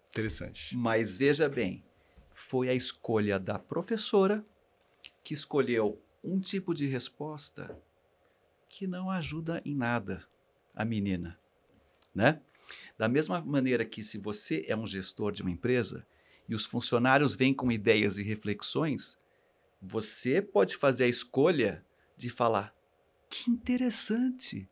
[0.09, 0.75] Interessante.
[0.75, 1.83] Mas veja bem,
[2.33, 4.45] foi a escolha da professora
[5.23, 7.75] que escolheu um tipo de resposta
[8.69, 10.23] que não ajuda em nada
[10.75, 11.39] a menina,
[12.13, 12.41] né?
[12.97, 16.05] Da mesma maneira que se você é um gestor de uma empresa
[16.47, 19.17] e os funcionários vêm com ideias e reflexões,
[19.81, 21.83] você pode fazer a escolha
[22.17, 22.73] de falar:
[23.29, 24.67] que interessante.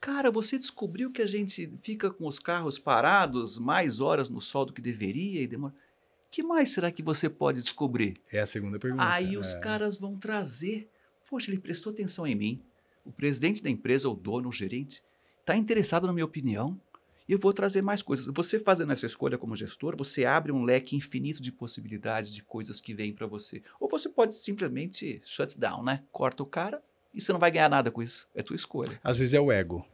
[0.00, 4.66] Cara, você descobriu que a gente fica com os carros parados mais horas no sol
[4.66, 5.74] do que deveria e demora.
[6.30, 8.16] que mais será que você pode descobrir?
[8.30, 9.10] É a segunda pergunta.
[9.10, 9.38] Aí é.
[9.38, 10.88] os caras vão trazer.
[11.28, 12.62] Poxa, ele prestou atenção em mim.
[13.04, 15.02] O presidente da empresa, o dono, o gerente,
[15.40, 16.80] está interessado na minha opinião
[17.28, 18.26] e eu vou trazer mais coisas.
[18.34, 22.80] Você fazendo essa escolha como gestor, você abre um leque infinito de possibilidades de coisas
[22.80, 23.62] que vêm para você.
[23.80, 26.02] Ou você pode simplesmente shut down, né?
[26.12, 26.80] Corta o cara
[27.12, 28.28] e você não vai ganhar nada com isso.
[28.34, 29.00] É tua escolha.
[29.02, 29.84] Às vezes é o ego.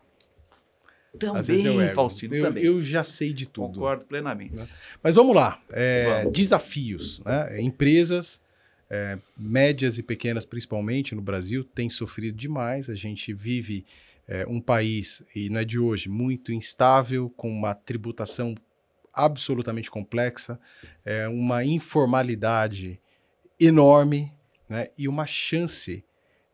[1.18, 1.95] Também, é ego.
[1.95, 2.64] Faustino, eu, também.
[2.64, 3.75] eu já sei de tudo.
[3.75, 4.57] Concordo plenamente.
[4.57, 4.66] Né?
[5.03, 5.62] Mas vamos lá.
[5.71, 6.33] É, Vamos.
[6.33, 7.21] Desafios.
[7.21, 7.62] Né?
[7.62, 8.42] Empresas,
[8.90, 12.90] é, médias e pequenas, principalmente no Brasil, têm sofrido demais.
[12.90, 13.85] A gente vive
[14.26, 18.54] é, um país, e não é de hoje, muito instável, com uma tributação
[19.12, 20.58] absolutamente complexa,
[21.04, 23.00] é, uma informalidade
[23.61, 24.32] enorme
[24.68, 24.88] né?
[24.98, 26.04] e uma chance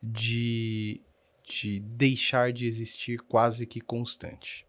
[0.02, 1.00] de,
[1.48, 4.66] de deixar de existir quase que constante.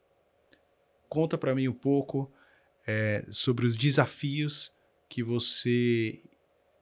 [1.07, 2.31] Conta para mim um pouco
[2.85, 4.71] é, sobre os desafios
[5.07, 6.21] que você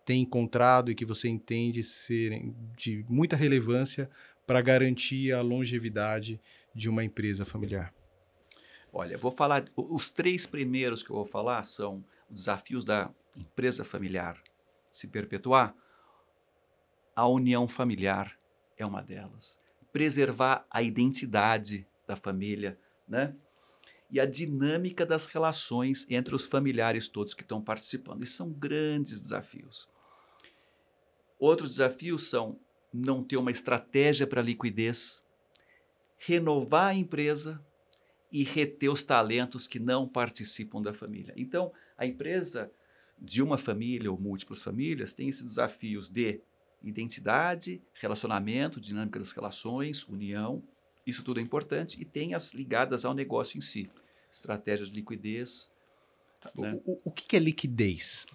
[0.04, 4.10] tem encontrado e que você entende serem de muita relevância
[4.48, 6.40] para garantir a longevidade
[6.74, 7.94] de uma empresa familiar.
[8.94, 9.66] Olha, vou falar.
[9.76, 14.42] Os três primeiros que eu vou falar são os desafios da empresa familiar
[14.94, 15.76] se perpetuar.
[17.16, 18.40] A união familiar
[18.78, 19.60] é uma delas.
[19.92, 23.36] Preservar a identidade da família, né?
[24.10, 28.24] E a dinâmica das relações entre os familiares todos que estão participando.
[28.24, 29.90] Isso são grandes desafios.
[31.38, 32.58] Outros desafios são
[32.98, 35.22] não ter uma estratégia para liquidez,
[36.18, 37.64] renovar a empresa
[38.32, 41.34] e reter os talentos que não participam da família.
[41.38, 42.72] Então, a empresa
[43.18, 46.42] de uma família ou múltiplas famílias tem esses desafios de
[46.84, 50.64] identidade, relacionamento, dinâmica das relações, união,
[51.06, 53.90] isso tudo é importante, e tem as ligadas ao negócio em si,
[54.32, 55.72] estratégias de liquidez.
[56.56, 56.80] Né?
[56.86, 58.26] O, o, que é liquidez?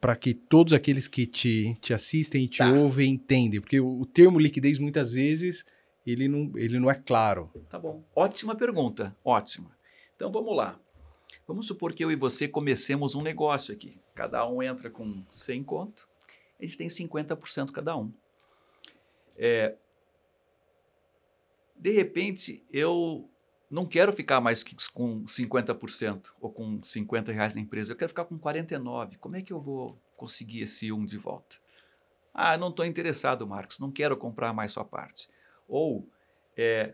[0.00, 2.72] Para que todos aqueles que te, te assistem te Tá.
[2.72, 3.60] ouvem entendem.
[3.60, 5.64] Porque o, o termo liquidez, muitas vezes,
[6.06, 7.50] ele não, ele não é claro.
[7.70, 8.02] Tá bom.
[8.14, 9.76] Ótima pergunta, ótima.
[10.16, 10.78] Então vamos lá.
[11.46, 13.98] Vamos supor que eu e você comecemos um negócio aqui.
[14.14, 16.08] Cada um entra com 100 conto,
[16.60, 18.12] a gente tem 50% cada um.
[19.38, 19.74] É,
[21.76, 23.28] de repente, eu
[23.72, 28.26] não quero ficar mais com 50% ou com 50 reais na empresa, eu quero ficar
[28.26, 29.16] com 49.
[29.16, 31.56] Como é que eu vou conseguir esse um de volta?
[32.34, 35.26] Ah, não estou interessado, Marcos, não quero comprar mais sua parte.
[35.66, 36.06] Ou
[36.54, 36.92] é,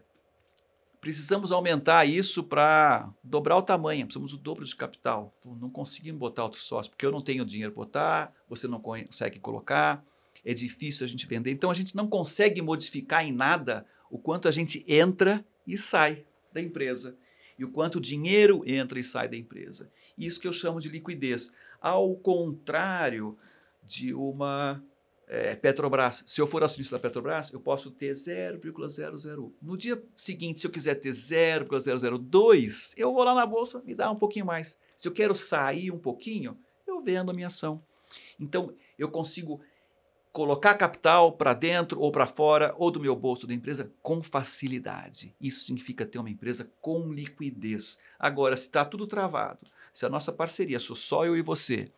[1.01, 5.35] precisamos aumentar isso para dobrar o tamanho, precisamos do dobro de capital.
[5.45, 9.41] Não conseguimos botar outro sócio, porque eu não tenho dinheiro para botar, você não consegue
[9.41, 10.05] colocar,
[10.45, 11.51] é difícil a gente vender.
[11.51, 16.25] Então a gente não consegue modificar em nada o quanto a gente entra e sai
[16.53, 17.17] da empresa.
[17.59, 19.91] E o quanto dinheiro entra e sai da empresa.
[20.17, 21.53] Isso que eu chamo de liquidez.
[21.81, 23.37] Ao contrário
[23.83, 24.83] de uma
[25.29, 26.23] é, Petrobras.
[26.27, 29.53] Se eu for acionista da Petrobras, eu posso ter 0,001.
[29.61, 34.11] No dia seguinte, se eu quiser ter 0,002, eu vou lá na bolsa me dá
[34.11, 34.77] um pouquinho mais.
[34.97, 36.57] Se eu quero sair um pouquinho,
[36.87, 37.83] eu vendo a minha ação.
[38.41, 39.61] Então, eu consigo
[40.39, 45.35] colocar capital para dentro ou para fora, ou do meu bolso da empresa, com facilidade.
[45.41, 47.99] Isso significa ter uma empresa com liquidez.
[48.17, 49.59] Agora, se está tudo travado,
[49.93, 51.91] se a nossa parceria sou só eu e você,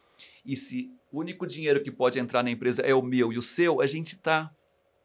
[0.43, 3.43] e se o único dinheiro que pode entrar na empresa é o meu e o
[3.43, 4.51] seu, a gente está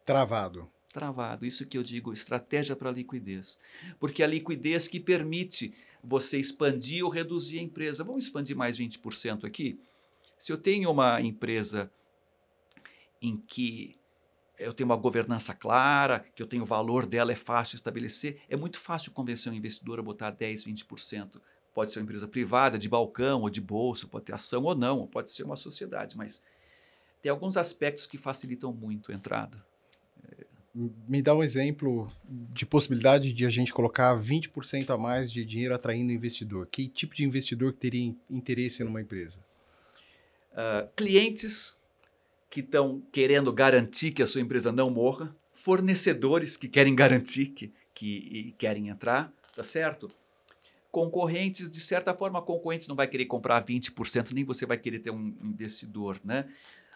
[0.06, 0.72] Travado.
[0.94, 1.46] travado.
[1.46, 3.60] Isso que eu digo, estratégia para liquidez.
[4.00, 8.02] Porque a liquidez que permite você expandir ou reduzir a empresa.
[8.02, 9.78] Vamos expandir mais 20% aqui?
[10.40, 11.92] Se eu tenho uma empresa
[13.22, 13.98] em que
[14.58, 18.56] eu tenho uma governança clara, que eu tenho o valor dela, é fácil estabelecer, é
[18.56, 21.42] muito fácil convencer um investidor a botar 10, 20%.
[21.74, 25.06] Pode ser uma empresa privada, de balcão ou de bolsa, pode ter ação ou não,
[25.06, 26.42] pode ser uma sociedade, mas
[27.22, 29.64] tem alguns aspectos que facilitam muito a entrada.
[31.08, 35.74] Me dá um exemplo de possibilidade de a gente colocar 20% a mais de dinheiro
[35.74, 36.68] atraindo investidor.
[36.68, 39.40] Que tipo de investidor teria interesse numa empresa?
[40.52, 41.78] Uh, clientes
[42.56, 47.74] que estão querendo garantir que a sua empresa não morra, fornecedores que querem garantir que,
[47.94, 50.10] que querem entrar, tá certo?
[50.90, 55.12] Concorrentes, de certa forma, concorrentes não vai querer comprar 20%, nem você vai querer ter
[55.12, 56.48] um investidor, né?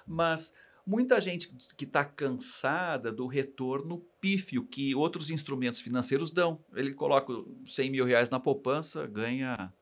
[0.08, 0.54] Mas
[0.88, 6.64] muita gente que está cansada do retorno pífio que outros instrumentos financeiros dão.
[6.74, 7.34] Ele coloca
[7.68, 9.74] 100 mil reais na poupança, ganha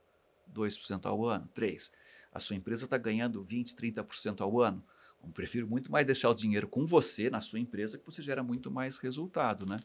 [0.52, 1.92] 2% ao ano, 3%.
[2.34, 4.84] A sua empresa está ganhando 20%, 30% ao ano.
[5.28, 8.42] Eu prefiro muito mais deixar o dinheiro com você, na sua empresa, que você gera
[8.42, 9.78] muito mais resultado, né?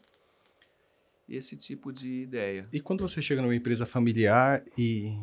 [1.27, 2.67] Esse tipo de ideia.
[2.71, 5.17] E quando você chega numa empresa familiar e,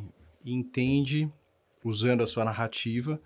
[0.44, 1.30] e entende,
[1.82, 3.20] usando a sua narrativa,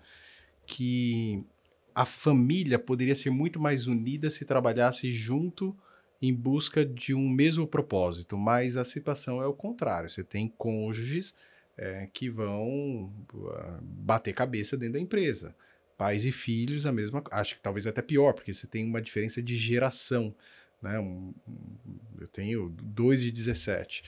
[0.65, 1.45] que
[1.93, 5.75] a família poderia ser muito mais unida se trabalhasse junto
[6.21, 10.09] em busca de um mesmo propósito, mas a situação é o contrário.
[10.09, 11.35] Você tem cônjuges
[11.77, 15.55] é, que vão uh, bater cabeça dentro da empresa.
[15.97, 19.41] Pais e filhos, a mesma Acho que talvez até pior, porque você tem uma diferença
[19.41, 20.35] de geração.
[20.81, 20.99] Né?
[20.99, 21.77] Um, um,
[22.19, 24.03] eu tenho dois de 17.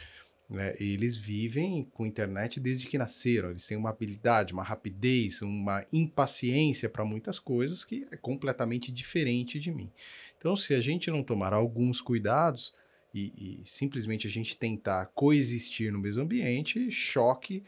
[0.50, 0.76] Né?
[0.80, 3.50] Eles vivem com internet desde que nasceram.
[3.50, 9.60] Eles têm uma habilidade, uma rapidez, uma impaciência para muitas coisas que é completamente diferente
[9.60, 9.92] de mim.
[10.38, 12.74] Então, se a gente não tomar alguns cuidados,
[13.14, 17.64] e, e simplesmente a gente tentar coexistir no mesmo ambiente, choque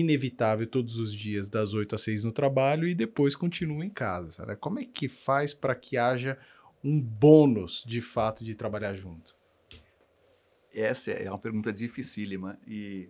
[0.00, 4.32] inevitável todos os dias, das 8 às 6 no trabalho e depois continua em casa.
[4.32, 4.56] Sabe?
[4.56, 6.38] Como é que faz para que haja
[6.82, 9.36] um bônus de fato de trabalhar junto?
[10.72, 13.08] Essa é uma pergunta dificílima e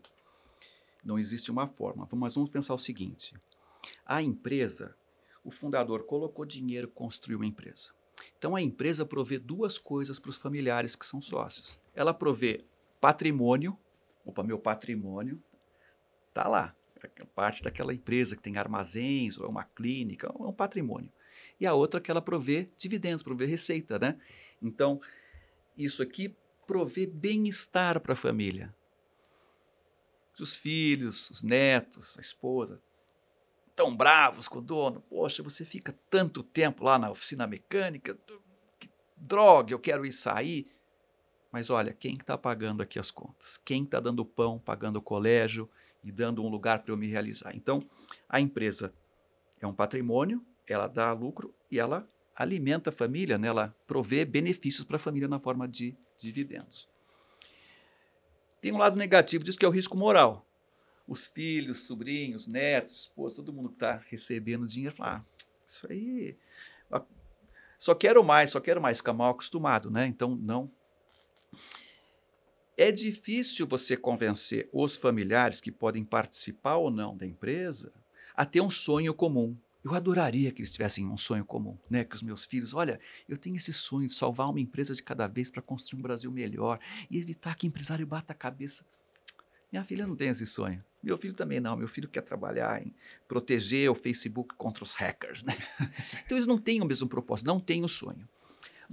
[1.02, 2.06] não existe uma forma.
[2.12, 3.34] Mas vamos pensar o seguinte:
[4.04, 4.94] a empresa,
[5.42, 7.90] o fundador colocou dinheiro, construiu uma empresa.
[8.38, 11.78] Então a empresa provê duas coisas para os familiares que são sócios.
[11.94, 12.60] Ela provê
[13.00, 13.76] patrimônio,
[14.24, 15.42] opa, meu patrimônio
[16.34, 16.74] está lá,
[17.16, 21.12] é parte daquela empresa que tem armazéns ou é uma clínica, é um patrimônio.
[21.60, 24.18] E a outra é que ela provê dividendos, provê receita, né?
[24.60, 25.00] Então,
[25.76, 26.34] isso aqui
[26.66, 28.74] provê bem-estar para a família.
[30.40, 32.82] Os filhos, os netos, a esposa,
[33.76, 35.00] tão bravos com o dono.
[35.02, 38.18] Poxa, você fica tanto tempo lá na oficina mecânica,
[38.80, 40.66] que droga, eu quero ir sair.
[41.52, 43.56] Mas olha, quem está pagando aqui as contas?
[43.56, 45.70] Quem está dando pão, pagando o colégio
[46.04, 47.54] e dando um lugar para eu me realizar?
[47.54, 47.82] Então,
[48.28, 48.92] a empresa
[49.60, 53.48] é um patrimônio, ela dá lucro e ela alimenta a família, né?
[53.48, 56.88] ela provê benefícios para a família na forma de dividendos.
[58.60, 60.46] Tem um lado negativo disso que é o risco moral
[61.06, 66.36] os filhos, sobrinhos, netos, esposa, todo mundo que está recebendo dinheiro, fala, ah, isso aí.
[67.78, 70.06] Só quero mais, só quero mais, fica mal acostumado, né?
[70.06, 70.70] Então, não.
[72.76, 77.92] É difícil você convencer os familiares que podem participar ou não da empresa
[78.34, 79.56] a ter um sonho comum.
[79.84, 82.02] Eu adoraria que eles tivessem um sonho comum, né?
[82.02, 85.28] Que os meus filhos, olha, eu tenho esse sonho de salvar uma empresa de cada
[85.28, 88.84] vez para construir um Brasil melhor e evitar que empresário bata a cabeça.
[89.70, 90.82] Minha filha não tem esse sonho.
[91.00, 91.76] Meu filho também não.
[91.76, 92.92] Meu filho quer trabalhar em
[93.28, 95.44] proteger o Facebook contra os hackers.
[95.44, 95.56] Né?
[96.24, 98.28] Então eles não têm o mesmo propósito, não têm o sonho.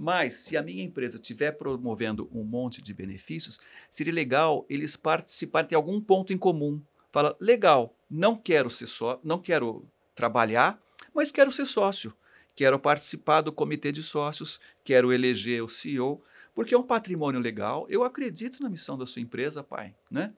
[0.02, 5.68] Mas se a minha empresa estiver promovendo um monte de benefícios, seria legal eles participarem,
[5.68, 6.82] ter algum ponto em comum.
[7.12, 10.76] Fala, legal, não quero ser só, não quero trabalhar,
[11.14, 12.12] mas quero ser sócio.
[12.56, 16.20] Quero participar do comitê de sócios, quero eleger o CEO,
[16.52, 17.86] porque é um patrimônio legal.
[17.88, 20.32] Eu acredito na missão da sua empresa, pai, né?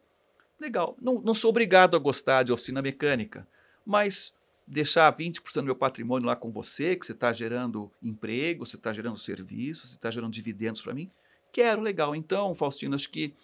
[0.61, 0.95] Legal.
[1.01, 3.49] Não, não sou obrigado a gostar de oficina mecânica,
[3.83, 4.34] mas
[4.67, 8.93] deixar 20% do meu patrimônio lá com você, que você está gerando emprego, você está
[8.93, 11.11] gerando serviços, você está gerando dividendos para mim,
[11.53, 12.15] quero, legal.
[12.17, 13.35] Então, Faustino, acho que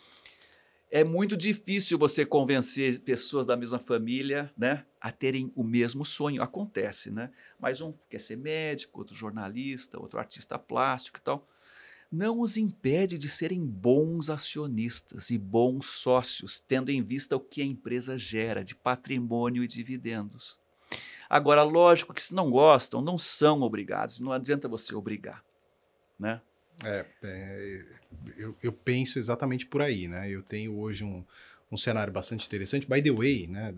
[0.91, 6.43] é muito difícil você convencer pessoas da mesma família né, a terem o mesmo sonho.
[6.43, 7.31] Acontece, né?
[7.61, 11.47] Mas um quer ser médico, outro jornalista, outro artista plástico e tal
[12.11, 17.63] não os impede de serem bons acionistas e bons sócios, tendo em vista o que
[17.63, 20.60] a empresa gera de patrimônio e dividendos.
[21.31, 25.45] Agora, lógico que se não gostam, não são obrigados, não adianta você obrigar,
[26.19, 26.41] né?
[26.85, 27.85] É, é
[28.37, 30.29] eu, eu, penso exatamente por aí, né?
[30.29, 31.25] Eu tenho hoje um,
[31.71, 32.89] um cenário bastante interessante.
[32.89, 33.73] By the way, né?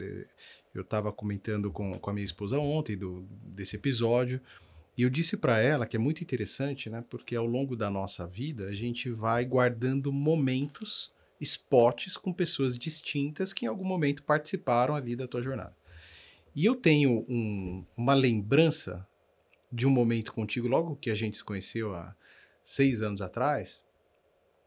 [0.75, 4.41] Eu estava comentando com, com a minha esposa ontem do, desse episódio.
[4.97, 7.05] E eu disse para ela que é muito interessante, né?
[7.11, 13.53] Porque ao longo da nossa vida a gente vai guardando momentos, spots com pessoas distintas
[13.53, 15.77] que em algum momento participaram ali da tua jornada.
[16.55, 19.07] E eu tenho um, uma lembrança
[19.71, 22.15] de um momento contigo, logo que a gente se conheceu há
[22.63, 23.83] seis anos atrás,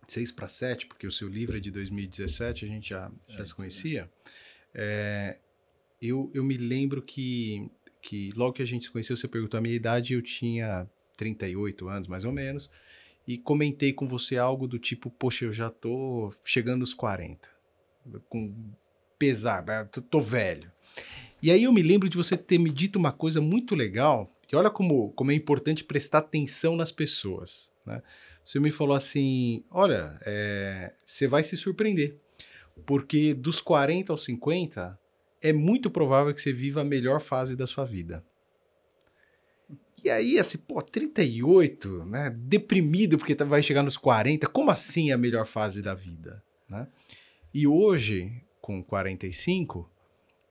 [0.07, 3.45] seis para sete, porque o seu livro é de 2017, a gente já, já é,
[3.45, 4.11] se conhecia.
[4.73, 5.37] É,
[6.01, 7.69] eu, eu me lembro que
[8.05, 11.89] que logo que a gente se conheceu, você perguntou a minha idade, eu tinha 38
[11.89, 12.69] anos, mais ou menos,
[13.27, 17.49] e comentei com você algo do tipo, poxa, eu já tô chegando aos 40,
[18.29, 18.53] com
[19.17, 20.71] pesar, né, tô, tô velho.
[21.41, 24.55] E aí eu me lembro de você ter me dito uma coisa muito legal, que
[24.55, 28.01] olha como, como é importante prestar atenção nas pessoas, né?
[28.45, 32.15] Você me falou assim, olha, é, você vai se surpreender,
[32.85, 34.99] porque dos 40 aos 50,
[35.41, 38.23] é muito provável que você viva a melhor fase da sua vida.
[40.03, 42.29] E aí, assim, pô, 38, né?
[42.37, 46.87] Deprimido porque tá, vai chegar nos 40, como assim a melhor fase da vida, né?
[47.51, 49.89] E hoje, com 45,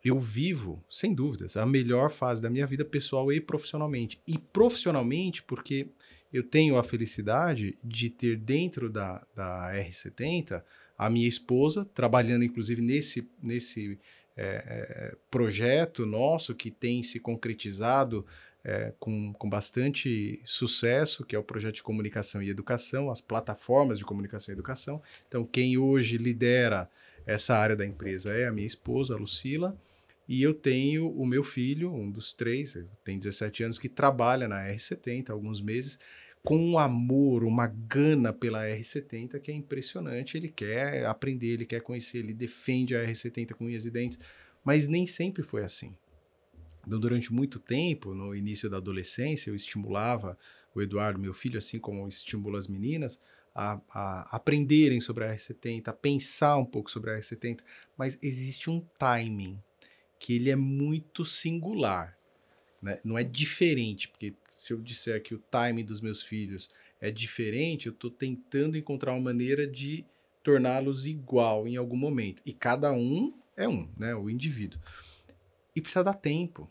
[0.05, 4.21] eu vivo, sem dúvidas, a melhor fase da minha vida pessoal e profissionalmente.
[4.27, 5.89] E profissionalmente, porque
[6.33, 10.63] eu tenho a felicidade de ter dentro da, da R70
[10.99, 13.99] a minha esposa, trabalhando inclusive nesse, nesse
[14.37, 18.27] é, projeto nosso que tem se concretizado
[18.65, 23.99] é, com, com bastante sucesso, que é o projeto de comunicação e educação, as plataformas
[23.99, 25.03] de comunicação e educação.
[25.29, 26.91] Então, quem hoje lidera
[27.27, 29.77] essa área da empresa é a minha esposa, a Lucila,
[30.27, 34.67] e eu tenho o meu filho, um dos três, tem 17 anos, que trabalha na
[34.67, 35.99] R70 há alguns meses,
[36.43, 40.37] com um amor, uma gana pela R70 que é impressionante.
[40.37, 44.19] Ele quer aprender, ele quer conhecer, ele defende a R70 com unhas e dentes,
[44.63, 45.95] mas nem sempre foi assim.
[46.87, 50.39] Então, durante muito tempo, no início da adolescência, eu estimulava
[50.75, 53.19] o Eduardo, meu filho, assim como estimulo as meninas,
[53.55, 57.61] a, a, aprenderem sobre a R70, a pensar um pouco sobre a R70,
[57.97, 59.59] mas existe um timing
[60.25, 62.17] que ele é muito singular.
[62.81, 62.99] Né?
[63.05, 67.89] Não é diferente, porque se eu disser que o timing dos meus filhos é diferente,
[67.89, 70.03] eu estou tentando encontrar uma maneira de
[70.43, 72.41] torná-los igual em algum momento.
[72.47, 74.15] E cada um é um, né?
[74.15, 74.81] O indivíduo.
[75.77, 76.71] E precisa dar tempo.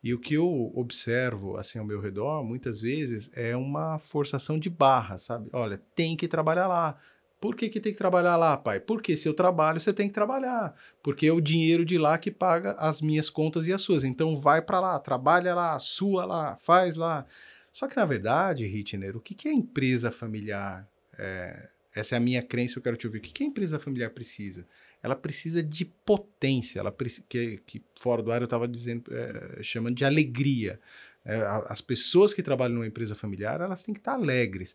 [0.00, 4.70] E o que eu observo assim ao meu redor, muitas vezes, é uma forçação de
[4.70, 5.50] barra, sabe?
[5.52, 6.96] Olha, tem que trabalhar lá.
[7.44, 8.80] Por que, que tem que trabalhar lá, pai?
[8.80, 10.74] Porque se eu trabalho, você tem que trabalhar.
[11.02, 14.02] Porque é o dinheiro de lá que paga as minhas contas e as suas.
[14.02, 17.26] Então vai para lá, trabalha lá, sua lá, faz lá.
[17.70, 20.88] Só que na verdade, Hitner, o que, que é empresa familiar?
[21.18, 23.18] É, essa é a minha crença, eu quero te ouvir.
[23.18, 24.66] O que, que a empresa familiar precisa?
[25.02, 26.96] Ela precisa de potência, ela
[27.28, 30.80] que, que fora do ar eu estava dizendo, é, chamando de alegria.
[31.22, 34.74] É, as pessoas que trabalham numa empresa familiar, elas têm que estar alegres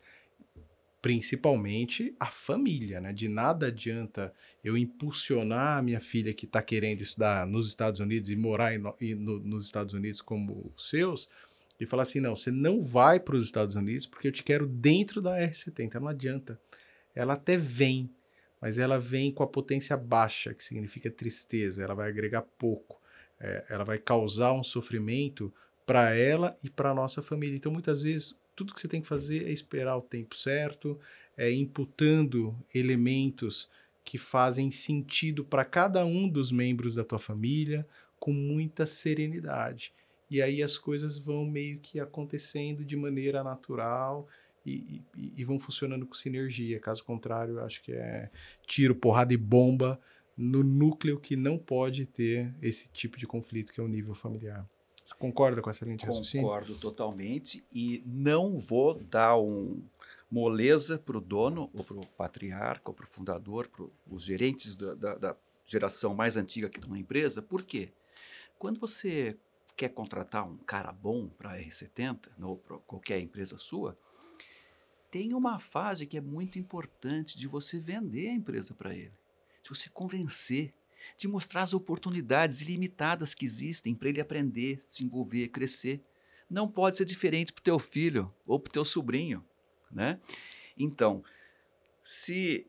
[1.02, 3.14] principalmente a família, né?
[3.14, 4.34] De nada adianta
[4.64, 9.16] eu impulsionar a minha filha que está querendo estudar nos Estados Unidos e morar e
[9.16, 11.30] no, nos Estados Unidos como os seus,
[11.80, 14.68] e falar assim, não, você não vai para os Estados Unidos porque eu te quero
[14.68, 16.60] dentro da R70, não adianta.
[17.16, 18.10] Ela até vem,
[18.60, 23.02] mas ela vem com a potência baixa, que significa tristeza, ela vai agregar pouco,
[23.39, 25.54] é, ela vai causar um sofrimento
[25.86, 27.56] para ela e para nossa família.
[27.56, 30.99] Então, muitas vezes, tudo que você tem que fazer é esperar o tempo certo,
[31.38, 33.70] é imputando elementos
[34.03, 37.88] que fazem sentido para cada um dos membros da tua família
[38.20, 39.93] com muita serenidade.
[40.30, 44.28] E aí as coisas vão meio que acontecendo de maneira natural
[44.66, 46.82] e, e, e vão funcionando com sinergia.
[46.82, 48.30] Caso contrário, acho que é
[48.68, 49.97] tiro, porrada e bomba
[50.36, 54.68] no núcleo que não pode ter esse tipo de conflito que é o nível familiar.
[55.10, 56.45] Você concorda com essa linha de raciocínio?
[56.45, 59.82] Concordo totalmente e não vou dar um
[60.30, 64.76] moleza para o dono, ou para o patriarca, ou para o fundador, para os gerentes
[64.76, 65.36] da, da, da,
[65.66, 67.41] geração mais antiga que tem uma empresa.
[67.41, 67.91] Por quê?
[68.60, 69.36] Quando você
[69.76, 73.97] quer contratar um cara bom para a R70, ou para qualquer empresa sua,
[75.10, 79.14] tem uma fase que é muito importante de você vender a empresa para ele,
[79.64, 80.70] de você convencer,
[81.18, 86.02] de mostrar as oportunidades ilimitadas que existem para ele aprender, se envolver, crescer.
[86.50, 89.45] Não pode ser diferente para o teu filho ou para o teu sobrinho,
[89.91, 90.20] né?
[90.78, 91.24] Então,
[92.04, 92.66] se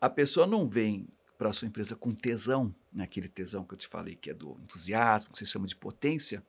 [0.00, 1.06] a pessoa não vem
[1.38, 4.34] para a sua empresa com tesão, né, aquele tesão que eu te falei, que é
[4.34, 6.42] do entusiasmo, que você chama de potência,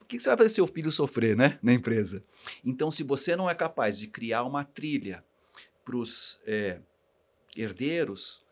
[0.00, 2.22] o que você vai fazer seu filho sofrer né, na empresa?
[2.64, 5.24] Então, se você não é capaz de criar uma trilha
[5.84, 6.80] para os é,
[7.56, 8.45] herdeiros,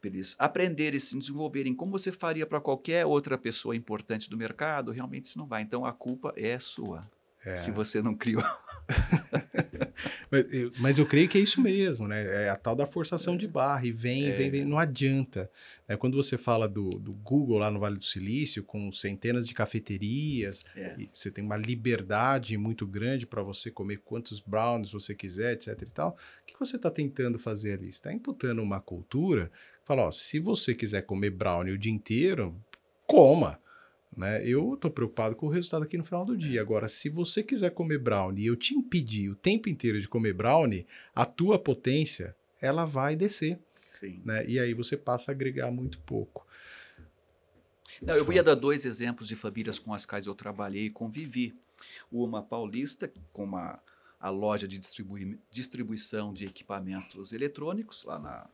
[0.00, 4.90] para eles aprenderem, se desenvolverem como você faria para qualquer outra pessoa importante do mercado,
[4.90, 5.62] realmente isso não vai.
[5.62, 7.00] Então a culpa é sua.
[7.44, 7.56] É.
[7.56, 8.42] Se você não criou.
[10.30, 12.44] mas, eu, mas, eu, creio que é isso mesmo, né?
[12.44, 14.32] É a tal da forçação de barra, e vem, é.
[14.32, 15.50] vem, vem, não adianta.
[15.88, 19.54] É, quando você fala do, do, Google lá no Vale do Silício, com centenas de
[19.54, 20.96] cafeterias, é.
[21.12, 25.86] você tem uma liberdade muito grande para você comer quantos brownies você quiser, etc e
[25.86, 26.10] tal.
[26.42, 27.86] O que você está tentando fazer ali?
[27.86, 29.50] Você está imputando uma cultura,
[29.90, 32.54] fala, ó, se você quiser comer brownie o dia inteiro,
[33.08, 33.60] coma
[34.16, 34.46] Né?
[34.46, 36.60] Eu estou preocupado com o resultado aqui no final do dia.
[36.60, 40.32] Agora, se você quiser comer brownie e eu te impedir o tempo inteiro de comer
[40.32, 43.58] brownie, a tua potência ela vai descer.
[43.88, 44.20] Sim.
[44.24, 44.46] Né?
[44.46, 46.46] E aí você passa a agregar muito pouco.
[48.00, 51.56] Não, eu ia dar dois exemplos de famílias com as quais eu trabalhei e convivi.
[52.10, 53.80] Uma paulista, com uma,
[54.20, 58.48] a loja de distribui, distribuição de equipamentos eletrônicos, lá na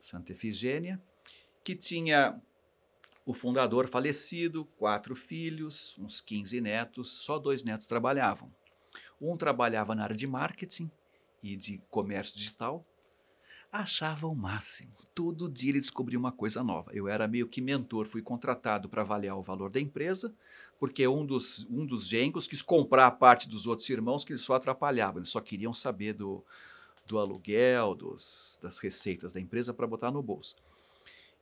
[0.00, 1.00] Santa Efigênia,
[1.62, 2.40] que tinha
[3.24, 8.52] o fundador falecido, quatro filhos, uns 15 netos, só dois netos trabalhavam.
[9.20, 10.90] Um trabalhava na área de marketing
[11.42, 12.84] e de comércio digital,
[13.70, 14.92] achava o máximo.
[15.14, 16.90] Todo dia ele descobria uma coisa nova.
[16.92, 20.34] Eu era meio que mentor, fui contratado para avaliar o valor da empresa,
[20.78, 24.42] porque um dos, um dos genros quis comprar a parte dos outros irmãos que eles
[24.42, 26.44] só atrapalhavam, eles só queriam saber do,
[27.12, 30.56] do aluguel, dos, das receitas da empresa para botar no bolso.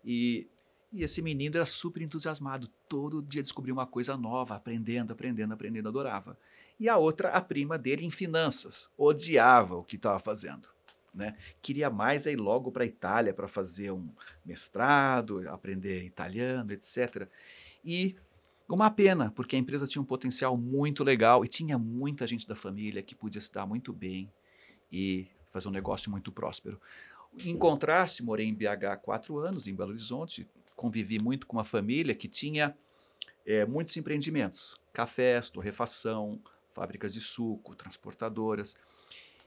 [0.05, 0.47] E,
[0.93, 5.89] e esse menino era super entusiasmado, todo dia descobria uma coisa nova, aprendendo, aprendendo, aprendendo,
[5.89, 6.39] adorava.
[6.81, 10.69] E a outra, a prima dele em finanças, odiava o que estava fazendo
[11.19, 11.37] né?
[11.61, 14.09] Queria mais ir logo para a Itália para fazer um
[14.45, 17.29] mestrado, aprender italiano, etc.
[17.85, 18.15] E
[18.69, 22.55] uma pena, porque a empresa tinha um potencial muito legal e tinha muita gente da
[22.55, 24.31] família que podia se dar muito bem
[24.93, 25.27] e
[25.59, 26.81] fazer um negócio muito próspero.
[27.45, 31.65] Em contraste, morei em BH há quatro anos, em Belo Horizonte, convivi muito com uma
[31.65, 32.77] família que tinha
[33.45, 36.41] é, muitos empreendimentos, cafés, torrefação,
[36.73, 38.77] fábricas de suco, transportadoras.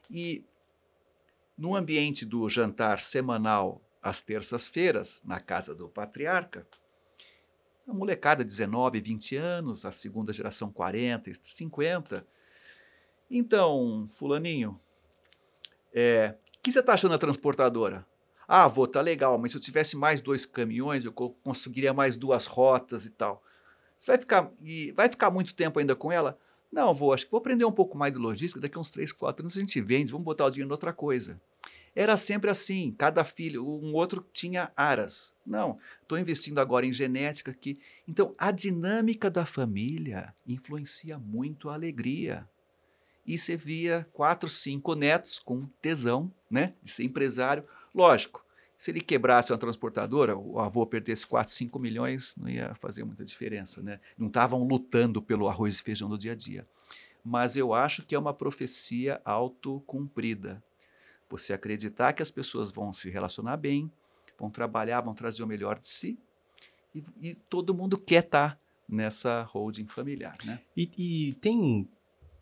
[0.10, 0.44] E
[1.58, 6.68] no ambiente do jantar semanal às terças-feiras, na casa do patriarca,
[7.88, 12.26] a molecada 19, 20 anos, a segunda geração 40, 50.
[13.30, 14.80] Então, fulaninho,
[15.94, 18.06] é, o que você está achando da transportadora?
[18.48, 22.46] Ah, vou, tá legal, mas se eu tivesse mais dois caminhões, eu conseguiria mais duas
[22.46, 23.42] rotas e tal.
[23.96, 26.38] Você vai ficar, e vai ficar muito tempo ainda com ela?
[26.72, 29.44] Não, vou, acho que vou aprender um pouco mais de logística, daqui uns 3, 4
[29.44, 31.40] anos a gente vende, vamos botar o dinheiro em outra coisa.
[31.94, 35.36] Era sempre assim, cada filho, um outro tinha aras.
[35.46, 37.80] Não, estou investindo agora em genética aqui.
[38.08, 42.48] Então, a dinâmica da família influencia muito a alegria.
[43.26, 47.64] E você via quatro, cinco netos com tesão, né, de ser empresário.
[47.94, 48.44] Lógico,
[48.78, 53.24] se ele quebrasse uma transportadora, o avô perdesse 4, 5 milhões, não ia fazer muita
[53.24, 54.00] diferença, né?
[54.18, 56.68] Não estavam lutando pelo arroz e feijão do dia a dia.
[57.24, 60.64] Mas eu acho que é uma profecia autocumprida.
[61.30, 63.92] Você acreditar que as pessoas vão se relacionar bem,
[64.36, 66.18] vão trabalhar, vão trazer o melhor de si,
[66.96, 68.60] e, e todo mundo quer estar tá
[68.90, 70.36] nessa holding familiar.
[70.44, 70.60] Né?
[70.76, 71.88] E, e, tem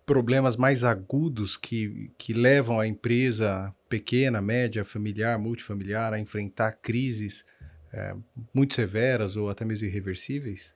[0.10, 7.46] problemas mais agudos que, que levam a empresa pequena, média, familiar, multifamiliar a enfrentar crises
[7.94, 8.16] é,
[8.52, 10.76] muito severas ou até mesmo irreversíveis?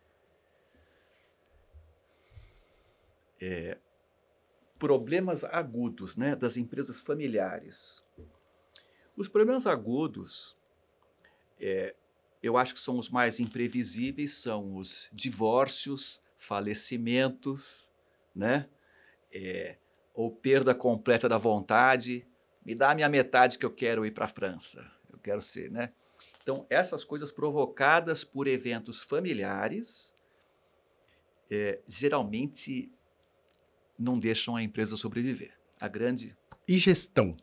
[3.42, 3.80] É,
[4.78, 8.04] problemas agudos né, das empresas familiares.
[9.18, 10.56] Os problemas agudos,
[11.60, 11.96] é,
[12.44, 17.92] eu acho que são os mais imprevisíveis, são os divórcios, falecimentos,
[18.36, 18.70] né?
[19.34, 19.78] É,
[20.14, 22.28] ou perda completa da vontade.
[22.66, 24.86] Me dá a minha metade que eu quero ir para a França.
[25.12, 25.92] Eu quero ser, né?
[26.42, 30.14] Então, essas coisas provocadas por eventos familiares,
[31.50, 32.92] é, geralmente
[33.98, 35.58] não deixam a empresa sobreviver.
[35.80, 36.38] A grande.
[36.68, 37.36] E gestão?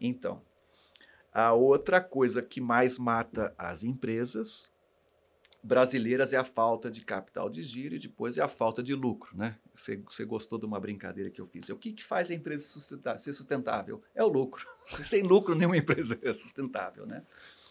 [0.00, 0.42] Então,
[1.32, 4.72] a outra coisa que mais mata as empresas
[5.62, 9.36] brasileiras é a falta de capital de giro e depois é a falta de lucro,
[9.36, 9.56] né?
[9.74, 11.68] Você, você gostou de uma brincadeira que eu fiz.
[11.68, 14.00] O que, que faz a empresa sustentar, ser sustentável?
[14.14, 14.66] É o lucro.
[15.04, 17.22] Sem lucro, nenhuma empresa é sustentável, né?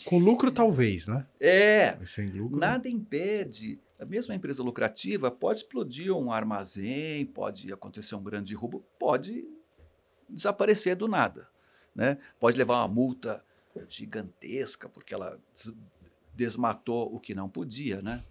[0.05, 1.25] Com lucro, talvez, né?
[1.39, 1.95] É.
[1.95, 2.59] Mas sem lucro.
[2.59, 3.79] Nada impede.
[3.97, 9.47] A mesma empresa lucrativa pode explodir um armazém, pode acontecer um grande roubo, pode
[10.29, 11.49] desaparecer do nada.
[11.95, 12.17] Né?
[12.39, 13.43] Pode levar uma multa
[13.89, 15.39] gigantesca, porque ela
[16.36, 18.23] desmatou o que não podia, né?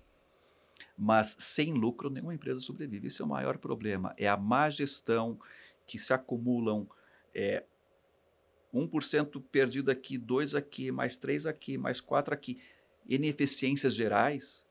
[0.96, 3.08] Mas sem lucro, nenhuma empresa sobrevive.
[3.08, 4.14] Esse é o maior problema.
[4.18, 5.38] É a má gestão
[5.86, 6.88] que se acumulam
[7.34, 7.64] é,
[8.72, 12.60] 1% perdido aqui, 2 aqui, mais 3 aqui, mais 4 aqui.
[13.08, 14.66] Ineficiências gerais,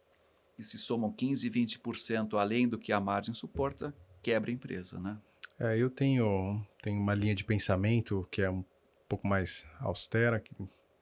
[0.55, 5.19] que se somam 15, 20% além do que a margem suporta, quebra a empresa, né?
[5.59, 8.65] É, eu tenho, tenho uma linha de pensamento que é um
[9.07, 10.51] pouco mais austera, que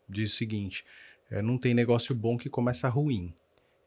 [0.10, 0.84] diz o seguinte:
[1.32, 3.34] é, não tem negócio bom que começa ruim.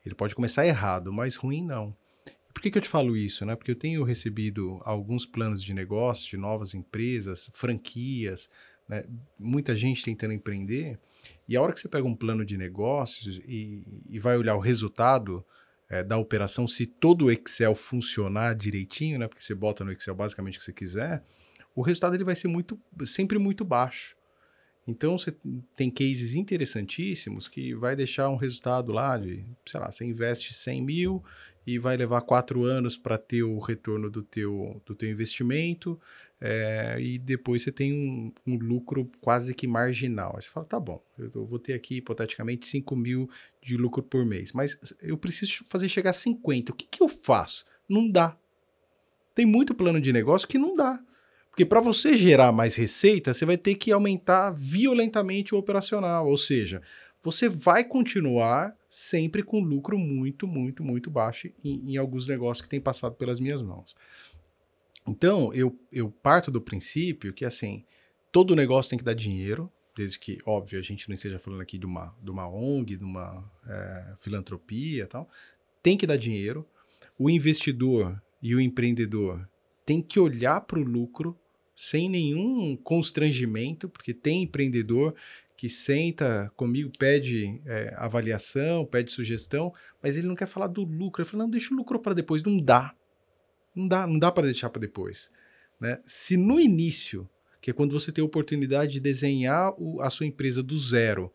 [0.05, 1.95] Ele pode começar errado, mas ruim não.
[2.53, 3.45] Por que, que eu te falo isso?
[3.45, 3.55] Né?
[3.55, 8.49] Porque eu tenho recebido alguns planos de negócio de novas empresas, franquias,
[8.89, 9.05] né?
[9.39, 10.99] muita gente tentando empreender.
[11.49, 14.61] E a hora que você pega um plano de negócios e, e vai olhar o
[14.61, 15.45] resultado
[15.89, 19.29] é, da operação, se todo o Excel funcionar direitinho, né?
[19.29, 21.23] Porque você bota no Excel basicamente o que você quiser,
[21.75, 24.17] o resultado ele vai ser muito, sempre muito baixo.
[24.87, 25.35] Então você
[25.75, 30.83] tem cases interessantíssimos que vai deixar um resultado lá de, sei lá, você investe 100
[30.83, 31.25] mil
[31.67, 35.99] e vai levar quatro anos para ter o retorno do teu, do teu investimento
[36.41, 40.35] é, e depois você tem um, um, lucro quase que marginal.
[40.37, 43.31] Aí você fala, tá bom, eu vou ter aqui hipoteticamente 5 mil
[43.63, 47.09] de lucro por mês, mas eu preciso fazer chegar a 50, o que, que eu
[47.09, 47.65] faço?
[47.89, 48.37] Não dá.
[49.35, 51.03] Tem muito plano de negócio que não dá.
[51.55, 56.37] Porque para você gerar mais receita, você vai ter que aumentar violentamente o operacional, ou
[56.37, 56.83] seja,
[57.23, 62.69] você vai continuar sempre com lucro muito, muito, muito baixo em, em alguns negócios que
[62.69, 63.95] têm passado pelas minhas mãos.
[65.07, 67.85] Então, eu, eu parto do princípio que, assim,
[68.33, 71.79] todo negócio tem que dar dinheiro, desde que, óbvio, a gente não esteja falando aqui
[71.79, 75.31] de uma, de uma ONG, de uma é, filantropia e tal,
[75.81, 76.67] tem que dar dinheiro.
[77.17, 79.49] O investidor e o empreendedor
[79.87, 81.39] tem que olhar para o lucro
[81.77, 85.15] sem nenhum constrangimento, porque tem empreendedor
[85.57, 89.73] que senta comigo, pede é, avaliação, pede sugestão,
[90.03, 91.23] mas ele não quer falar do lucro.
[91.23, 92.43] Ele fala, não, deixa o lucro para depois.
[92.43, 92.95] Não dá.
[93.75, 95.31] Não dá, não dá para deixar para depois.
[95.81, 96.01] Né?
[96.05, 97.29] Se no início,
[97.61, 101.33] que é quando você tem a oportunidade de desenhar o, a sua empresa do zero,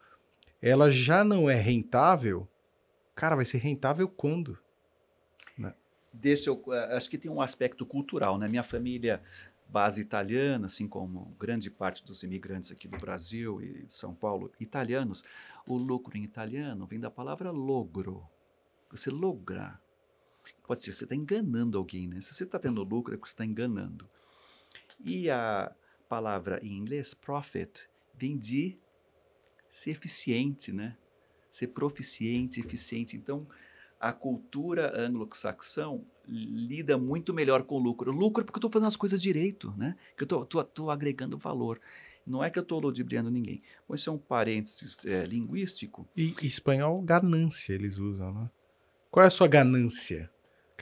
[0.61, 2.47] ela já não é rentável,
[3.15, 4.57] cara, vai ser rentável quando?
[5.57, 5.73] Né?
[6.13, 8.47] Desse, eu, eh, acho que tem um aspecto cultural, né?
[8.47, 9.21] Minha família
[9.69, 14.51] base italiana, assim como grande parte dos imigrantes aqui do Brasil e de São Paulo,
[14.59, 15.23] italianos,
[15.67, 18.27] o lucro em italiano vem da palavra logro.
[18.89, 19.81] Você lograr.
[20.63, 22.19] Pode ser, você está enganando alguém, né?
[22.21, 24.09] Se você está tendo lucro, é porque você está enganando.
[25.05, 25.71] E a
[26.07, 28.77] palavra em inglês, profit, vem de
[29.69, 30.97] ser eficiente, né?
[31.51, 33.15] Ser proficiente, eficiente.
[33.15, 33.47] Então,
[33.99, 38.11] a cultura anglo-saxão lida muito melhor com o lucro.
[38.11, 39.95] Lucro é porque eu estou fazendo as coisas direito, né?
[40.15, 41.81] Que eu estou agregando valor.
[42.25, 43.61] Não é que eu estou ludibriando ninguém.
[43.87, 46.07] Mas isso é um parênteses é, linguístico.
[46.15, 48.49] E espanhol, ganância eles usam, né?
[49.09, 50.29] Qual é a sua ganância?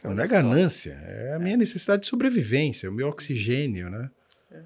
[0.03, 1.57] não é ganância, é a minha é.
[1.57, 4.11] necessidade de sobrevivência, o meu oxigênio, né?
[4.51, 4.61] É.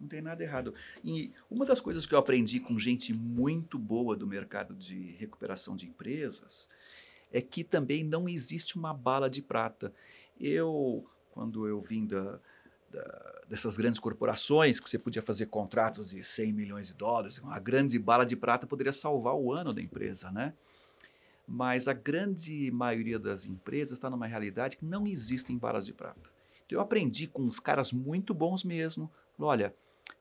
[0.00, 0.72] Não tem nada errado.
[1.04, 5.76] E uma das coisas que eu aprendi com gente muito boa do mercado de recuperação
[5.76, 6.68] de empresas
[7.34, 9.92] é que também não existe uma bala de prata.
[10.40, 12.38] Eu, quando eu vim da,
[12.88, 17.58] da, dessas grandes corporações, que você podia fazer contratos de 100 milhões de dólares, uma
[17.58, 20.54] grande bala de prata poderia salvar o ano da empresa, né?
[21.46, 26.30] Mas a grande maioria das empresas está numa realidade que não existem balas de prata.
[26.64, 29.10] Então eu aprendi com uns caras muito bons mesmo.
[29.36, 29.74] Olha,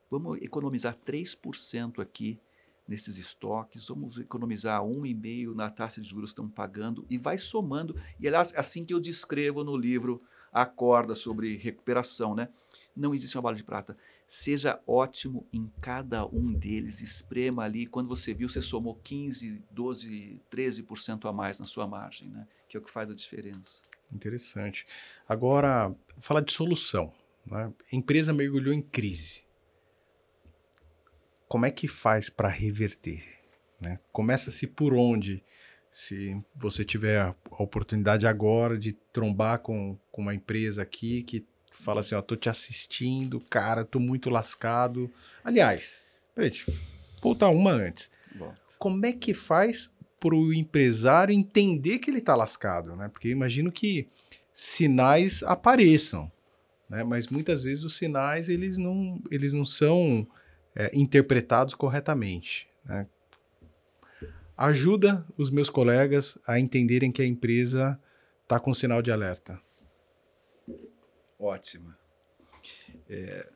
[0.10, 2.40] vamos economizar 3% aqui
[2.88, 7.96] nesses estoques, vamos economizar 1,5% na taxa de juros que estão pagando e vai somando.
[8.20, 10.22] E é assim que eu descrevo no livro
[10.52, 12.50] A Corda sobre recuperação, né?
[12.96, 13.98] Não existe uma bala de prata.
[14.28, 17.86] Seja ótimo em cada um deles, esprema ali.
[17.86, 22.48] Quando você viu, você somou 15, 12, 13% a mais na sua margem, né?
[22.68, 23.82] Que é o que faz a diferença.
[24.14, 24.86] Interessante.
[25.28, 27.14] Agora, falar de solução.
[27.46, 27.72] Né?
[27.92, 29.44] A empresa mergulhou em crise
[31.48, 33.24] como é que faz para reverter?
[33.80, 34.00] Né?
[34.12, 35.44] Começa-se por onde?
[35.92, 42.02] Se você tiver a oportunidade agora de trombar com, com uma empresa aqui que fala
[42.02, 45.12] assim, ó, tô te assistindo, cara, tô muito lascado.
[45.44, 46.02] Aliás,
[46.34, 46.52] peraí,
[47.22, 48.10] voltar uma antes.
[48.80, 53.10] Como é que faz para o empresário entender que ele está lascado, né?
[53.10, 54.08] Porque eu imagino que
[54.54, 56.32] sinais apareçam,
[56.90, 57.04] né?
[57.04, 60.28] Mas muitas vezes os sinais eles não, eles não são
[60.76, 62.70] é, interpretados corretamente.
[62.86, 63.08] Né?
[64.58, 68.00] Ajuda os meus colegas a entenderem que a empresa
[68.44, 69.60] está com sinal de alerta.
[71.40, 71.94] Ótimo.
[73.10, 73.50] É,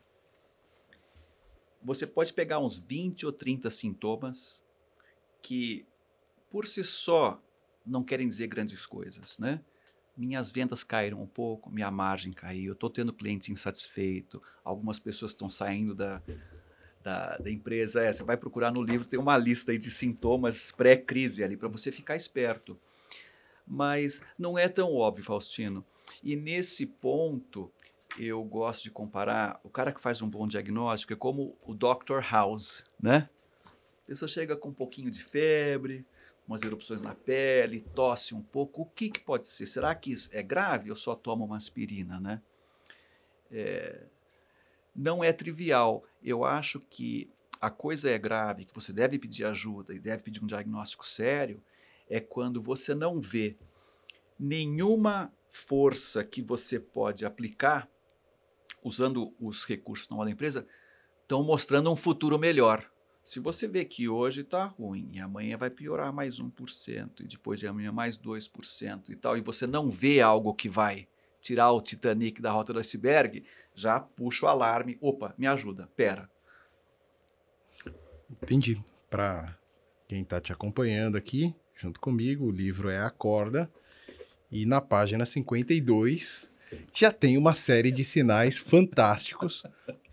[1.84, 4.64] você pode pegar uns 20 ou 30 sintomas
[5.42, 5.86] que,
[6.50, 7.42] por si só,
[7.86, 9.64] não querem dizer grandes coisas, né?
[10.18, 15.48] Minhas vendas caíram um pouco, minha margem caiu, estou tendo cliente insatisfeito, algumas pessoas estão
[15.48, 16.22] saindo da,
[17.08, 20.72] da, da empresa é, você vai procurar no livro, tem uma lista aí de sintomas
[20.74, 22.78] pré-crise ali para você ficar esperto.
[23.66, 25.86] Mas não é tão óbvio, Faustino.
[26.22, 27.72] E nesse ponto,
[28.20, 32.20] eu gosto de comparar, o cara que faz um bom diagnóstico é como o Dr.
[32.30, 33.30] House, né?
[34.04, 36.06] A pessoa chega com um pouquinho de febre,
[36.46, 38.82] umas erupções na pele, tosse um pouco.
[38.82, 39.66] O que, que pode ser?
[39.66, 42.42] Será que é grave ou só toma uma aspirina, né?
[43.50, 44.08] É,
[44.98, 46.04] não é trivial.
[46.24, 47.30] Eu acho que
[47.62, 51.62] a coisa é grave, que você deve pedir ajuda e deve pedir um diagnóstico sério,
[52.10, 53.56] é quando você não vê
[54.40, 57.90] nenhuma força que você pode aplicar
[58.84, 60.68] usando os recursos normal da empresa
[61.22, 62.90] estão mostrando um futuro melhor.
[63.24, 67.60] Se você vê que hoje está ruim e amanhã vai piorar mais 1% e depois
[67.60, 71.08] de amanhã mais 2% e tal, e você não vê algo que vai
[71.42, 73.44] tirar o Titanic da rota do iceberg,
[73.78, 74.98] já puxa o alarme.
[75.00, 76.28] Opa, me ajuda, pera.
[78.30, 78.82] Entendi.
[79.10, 79.56] Para
[80.08, 83.72] quem está te acompanhando aqui, junto comigo, o livro é A Corda,
[84.52, 86.50] e na página 52
[86.94, 89.64] já tem uma série de sinais fantásticos,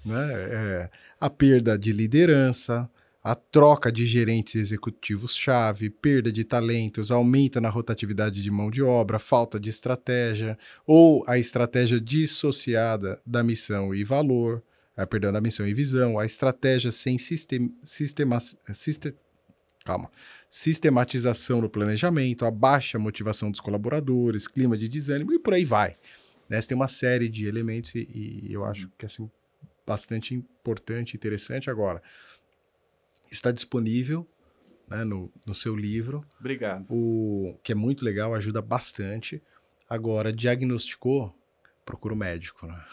[0.05, 0.27] né?
[0.33, 2.89] É, a perda de liderança,
[3.25, 9.19] a troca de gerentes executivos-chave, perda de talentos, aumenta na rotatividade de mão de obra,
[9.19, 14.63] falta de estratégia, ou a estratégia dissociada da missão e valor,
[14.95, 18.39] é, perdão, da missão e visão, a estratégia sem sistem, sistema,
[18.75, 19.15] sistem,
[19.87, 20.11] calma,
[20.51, 25.97] sistematização no planejamento, a baixa motivação dos colaboradores, clima de desânimo e por aí vai.
[26.47, 26.61] Né?
[26.61, 29.31] Você tem uma série de elementos e, e eu acho que é assim,
[29.87, 32.03] bastante importante e interessante agora
[33.35, 34.27] está disponível
[34.89, 36.25] né, no, no seu livro.
[36.39, 36.87] Obrigado.
[36.91, 39.43] O que é muito legal, ajuda bastante.
[39.89, 41.37] Agora, diagnosticou,
[41.85, 42.67] procura o um médico.
[42.67, 42.85] Né?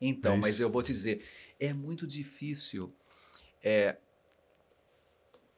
[0.00, 1.24] Então, é mas eu vou te dizer,
[1.58, 2.94] é muito difícil
[3.62, 3.96] é,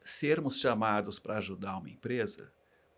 [0.03, 2.51] sermos chamados para ajudar uma empresa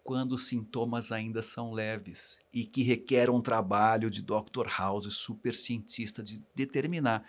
[0.04, 4.68] quando os sintomas ainda são leves e que requer um trabalho de Dr.
[4.68, 7.24] House, super cientista, de determinar.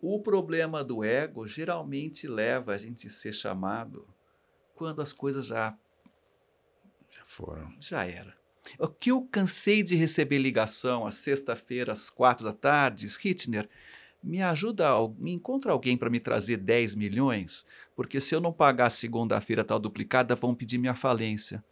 [0.00, 4.06] O problema do ego geralmente leva a gente a ser chamado
[4.74, 5.76] quando as coisas já
[7.10, 7.74] já foram.
[7.78, 8.34] Já era.
[8.78, 13.68] O que eu cansei de receber ligação às sexta-feira às quatro da tarde, Hitner,
[14.22, 18.90] me ajuda, me encontra alguém para me trazer 10 milhões, porque se eu não pagar
[18.90, 21.64] segunda-feira tal duplicada, vão pedir minha falência.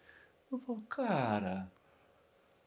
[0.51, 1.71] Eu falo, cara,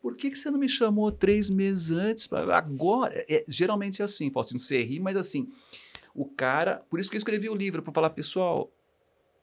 [0.01, 2.27] por que, que você não me chamou três meses antes?
[2.33, 5.47] Agora, é, geralmente é assim, Faustino, você ri, mas assim,
[6.13, 6.83] o cara.
[6.89, 8.71] Por isso que eu escrevi o livro, para falar, pessoal,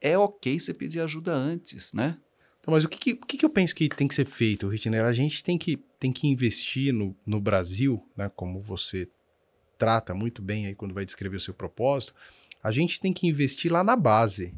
[0.01, 2.19] é ok você pedir ajuda antes, né?
[2.61, 5.05] Então, mas o que, que, o que eu penso que tem que ser feito, Ritner?
[5.05, 8.29] A gente tem que, tem que investir no, no Brasil, né?
[8.35, 9.09] Como você
[9.79, 12.13] trata muito bem aí quando vai descrever o seu propósito,
[12.63, 14.53] a gente tem que investir lá na base.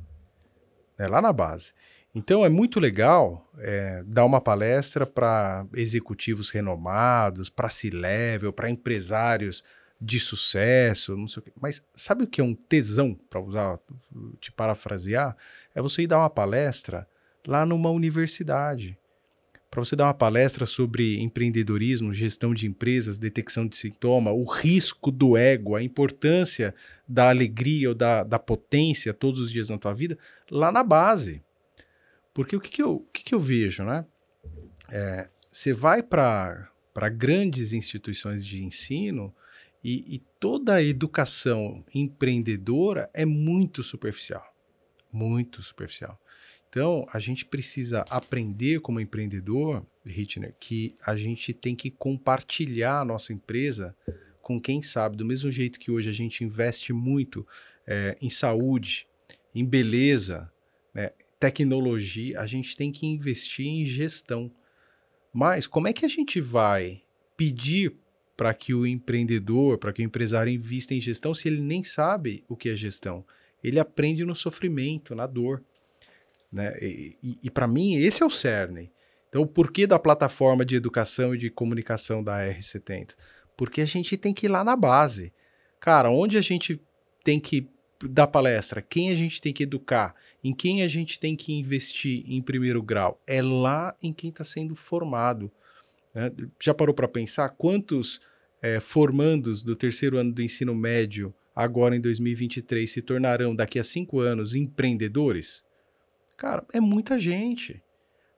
[0.99, 1.07] Né?
[1.07, 1.73] Lá na base.
[2.15, 9.63] Então é muito legal é, dar uma palestra para executivos renomados, para C-level, para empresários
[10.01, 11.53] de sucesso, não sei o quê.
[11.61, 13.79] Mas sabe o que é um tesão, para usar,
[14.41, 15.37] te parafrasear?
[15.75, 17.07] É você ir dar uma palestra
[17.47, 18.99] lá numa universidade.
[19.71, 25.13] Para você dar uma palestra sobre empreendedorismo, gestão de empresas, detecção de sintoma, o risco
[25.13, 26.75] do ego, a importância
[27.07, 30.19] da alegria ou da, da potência todos os dias na tua vida,
[30.51, 31.41] lá na base.
[32.41, 34.07] Porque o que, que, eu, o que, que eu vejo, né?
[34.91, 36.73] É, você vai para
[37.13, 39.35] grandes instituições de ensino
[39.85, 44.43] e, e toda a educação empreendedora é muito superficial.
[45.13, 46.19] Muito superficial.
[46.71, 53.05] Então, a gente precisa aprender como empreendedor, Hitner, que a gente tem que compartilhar a
[53.05, 53.95] nossa empresa
[54.41, 55.15] com quem sabe.
[55.15, 57.47] Do mesmo jeito que hoje a gente investe muito
[57.87, 59.07] é, em saúde,
[59.55, 60.51] em beleza,
[60.95, 61.11] né?
[61.41, 64.53] Tecnologia, a gente tem que investir em gestão.
[65.33, 67.03] Mas como é que a gente vai
[67.37, 67.97] pedir
[68.37, 72.45] para que o empreendedor, para que o empresário invista em gestão se ele nem sabe
[72.47, 73.25] o que é gestão?
[73.65, 75.65] Ele aprende no sofrimento, na dor.
[76.53, 76.77] Né?
[76.81, 78.93] E, e, e para mim, esse é o cerne.
[79.29, 83.15] Então, o porquê da plataforma de educação e de comunicação da R70?
[83.57, 85.33] Porque a gente tem que ir lá na base.
[85.79, 86.81] Cara, onde a gente
[87.23, 87.69] tem que
[88.09, 92.25] da palestra, quem a gente tem que educar, em quem a gente tem que investir
[92.27, 95.51] em primeiro grau, é lá em quem está sendo formado.
[96.15, 96.31] Né?
[96.59, 98.21] Já parou para pensar quantos
[98.63, 103.85] é, formandos do terceiro ano do ensino médio, agora em 2023, se tornarão daqui a
[103.85, 105.63] cinco anos empreendedores?
[106.37, 107.83] Cara, é muita gente.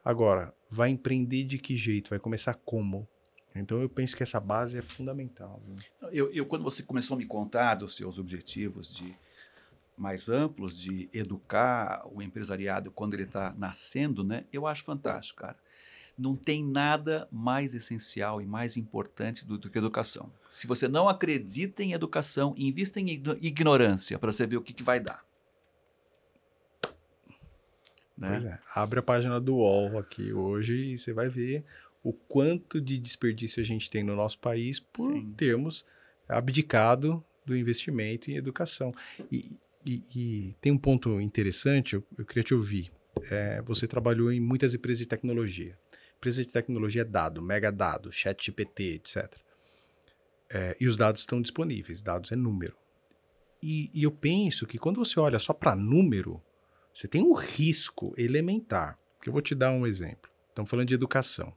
[0.05, 2.11] Agora, vai empreender de que jeito?
[2.11, 3.09] Vai começar como?
[3.55, 5.63] Então eu penso que essa base é fundamental.
[6.11, 9.15] Eu, eu, quando você começou a me contar dos seus objetivos de
[9.97, 14.45] mais amplos de educar o empresariado quando ele está nascendo, né?
[14.53, 15.57] Eu acho fantástico, cara.
[16.17, 20.31] Não tem nada mais essencial e mais importante do, do que educação.
[20.51, 23.09] Se você não acredita em educação, invista em
[23.41, 25.25] ignorância para você ver o que, que vai dar.
[28.17, 28.31] Né?
[28.31, 28.59] Pois é.
[28.75, 31.65] Abre a página do UOL aqui hoje e você vai ver
[32.03, 35.33] o quanto de desperdício a gente tem no nosso país por Sim.
[35.37, 35.85] termos
[36.29, 38.93] abdicado do investimento em educação.
[39.31, 42.93] E, e, e tem um ponto interessante, eu, eu queria te ouvir.
[43.31, 45.79] É, você trabalhou em muitas empresas de tecnologia.
[46.17, 49.37] empresa de tecnologia é dado, mega dado, chat GPT, etc.
[50.51, 52.77] É, e os dados estão disponíveis, dados é número.
[53.63, 56.43] E, e eu penso que quando você olha só para número,
[56.93, 58.99] você tem um risco elementar.
[59.21, 60.31] Que eu vou te dar um exemplo.
[60.49, 61.55] Estamos falando de educação.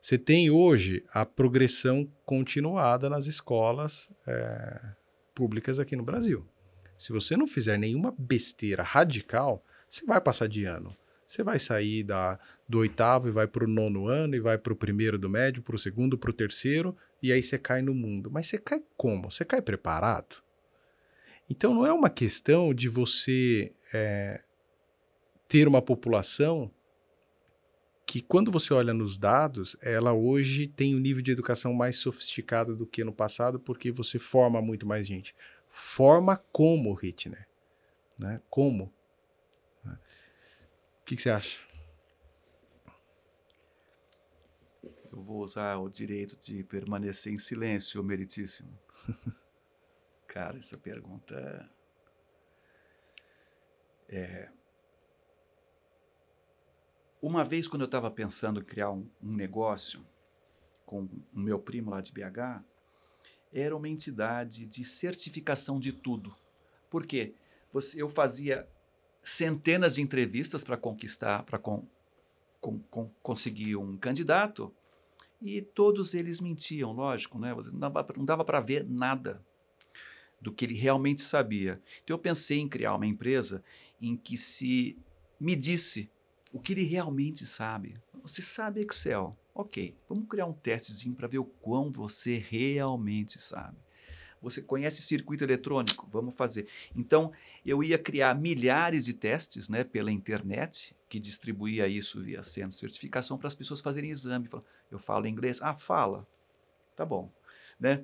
[0.00, 4.80] Você tem hoje a progressão continuada nas escolas é,
[5.34, 6.46] públicas aqui no Brasil.
[7.00, 10.94] Se você não fizer nenhuma besteira radical, você vai passar de ano.
[11.26, 12.38] Você vai sair da,
[12.68, 15.62] do oitavo e vai para o nono ano, e vai para o primeiro do médio,
[15.62, 18.30] para o segundo, para o terceiro, e aí você cai no mundo.
[18.30, 19.30] Mas você cai como?
[19.30, 20.42] Você cai preparado?
[21.48, 24.42] Então não é uma questão de você é,
[25.48, 26.70] ter uma população
[28.04, 32.76] que, quando você olha nos dados, ela hoje tem um nível de educação mais sofisticado
[32.76, 35.34] do que no passado, porque você forma muito mais gente.
[35.70, 37.48] Forma como, Hitner?
[38.18, 38.40] Né?
[38.50, 38.92] Como?
[39.84, 41.58] O que, que você acha?
[45.12, 48.78] Eu vou usar o direito de permanecer em silêncio, meritíssimo.
[50.28, 51.68] Cara, essa pergunta
[54.08, 54.48] é.
[57.20, 60.06] Uma vez, quando eu estava pensando em criar um, um, negócio
[60.86, 62.64] com o meu primo lá de BH,
[63.52, 66.34] era uma entidade de certificação de tudo.
[66.88, 67.34] Por quê?
[67.96, 68.68] Eu fazia
[69.22, 71.86] centenas de entrevistas para conquistar, para con,
[72.60, 74.72] con, con, conseguir um candidato,
[75.40, 77.54] e todos eles mentiam, lógico, né?
[78.16, 79.42] não dava para ver nada
[80.40, 81.80] do que ele realmente sabia.
[82.02, 83.62] Então eu pensei em criar uma empresa
[84.00, 84.98] em que se
[85.38, 86.10] medisse
[86.52, 87.94] o que ele realmente sabe.
[88.22, 89.36] Você sabe Excel?
[89.60, 93.76] Ok, vamos criar um testezinho para ver o quão você realmente sabe.
[94.40, 96.08] Você conhece circuito eletrônico?
[96.10, 96.66] Vamos fazer.
[96.96, 97.30] Então,
[97.64, 102.76] eu ia criar milhares de testes né, pela internet, que distribuía isso via centro de
[102.76, 104.48] certificação para as pessoas fazerem exame.
[104.90, 105.60] Eu falo inglês?
[105.60, 106.26] Ah, fala.
[106.96, 107.30] Tá bom.
[107.78, 108.02] Né?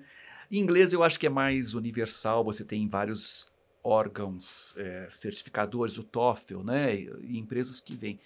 [0.50, 3.50] Inglês eu acho que é mais universal, você tem vários
[3.82, 6.96] órgãos é, certificadores, o TOEFL, né?
[6.96, 8.20] E empresas que vêm.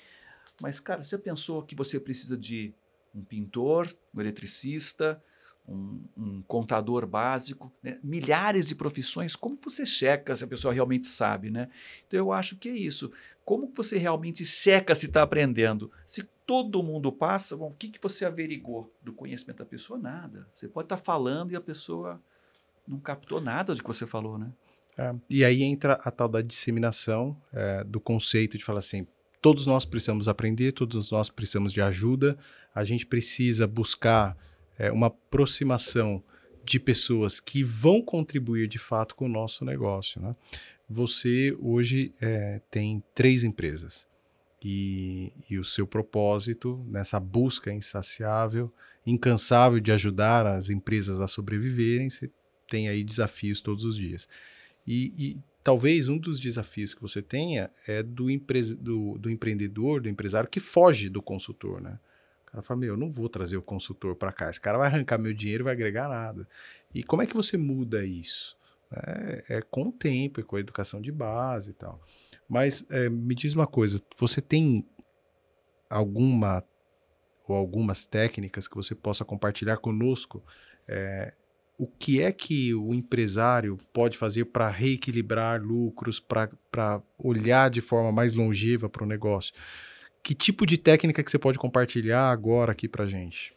[0.60, 2.74] Mas, cara, você pensou que você precisa de
[3.14, 5.22] um pintor, um eletricista,
[5.68, 7.98] um, um contador básico, né?
[8.02, 11.68] milhares de profissões, como você checa se a pessoa realmente sabe, né?
[12.06, 13.12] Então eu acho que é isso.
[13.44, 15.90] Como você realmente checa se está aprendendo?
[16.06, 19.98] Se todo mundo passa, bom, o que, que você averigou do conhecimento da pessoa?
[19.98, 20.48] Nada.
[20.52, 22.20] Você pode estar tá falando e a pessoa
[22.86, 24.52] não captou nada do que você falou, né?
[24.98, 29.06] É, e aí entra a tal da disseminação é, do conceito de falar assim,
[29.40, 32.38] todos nós precisamos aprender, todos nós precisamos de ajuda,
[32.74, 34.36] a gente precisa buscar
[34.78, 36.22] é, uma aproximação
[36.64, 40.20] de pessoas que vão contribuir de fato com o nosso negócio.
[40.20, 40.36] Né?
[40.88, 44.06] Você hoje é, tem três empresas
[44.62, 48.72] e, e, o seu propósito nessa busca insaciável,
[49.06, 52.30] incansável de ajudar as empresas a sobreviverem, você
[52.68, 54.28] tem aí desafios todos os dias.
[54.86, 58.26] E, e talvez um dos desafios que você tenha é do,
[58.78, 61.98] do, do empreendedor, do empresário que foge do consultor, né?
[62.42, 64.88] O cara fala, meu, eu não vou trazer o consultor para cá, esse cara vai
[64.88, 66.48] arrancar meu dinheiro vai agregar nada.
[66.92, 68.56] E como é que você muda isso?
[68.92, 72.00] É, é com o tempo, é com a educação de base e tal.
[72.48, 74.84] Mas é, me diz uma coisa, você tem
[75.88, 76.64] alguma
[77.46, 80.42] ou algumas técnicas que você possa compartilhar conosco?
[80.88, 81.32] É,
[81.82, 88.12] o que é que o empresário pode fazer para reequilibrar lucros, para olhar de forma
[88.12, 89.54] mais longeva para o negócio?
[90.22, 93.56] que tipo de técnica que você pode compartilhar agora aqui para gente?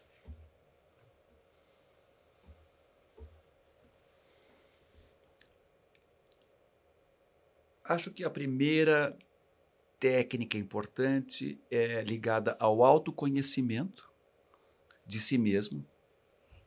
[7.84, 9.18] Acho que a primeira
[10.00, 14.10] técnica importante é ligada ao autoconhecimento
[15.06, 15.86] de si mesmo.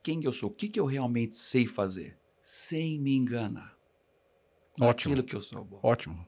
[0.07, 0.51] Quem eu sou?
[0.51, 2.17] O que, que eu realmente sei fazer?
[2.45, 3.77] Sem me enganar.
[4.81, 5.15] Ótimo.
[5.15, 5.81] Aquilo que eu sou bom.
[5.83, 6.25] Ótimo.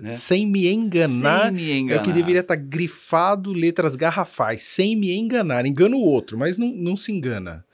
[0.00, 0.12] Né?
[0.12, 1.46] Sem me enganar.
[1.46, 1.98] Sem me enganar.
[1.98, 4.62] É o que deveria estar tá grifado letras garrafais.
[4.62, 5.66] Sem me enganar.
[5.66, 7.66] Engana o outro, mas não, não se engana.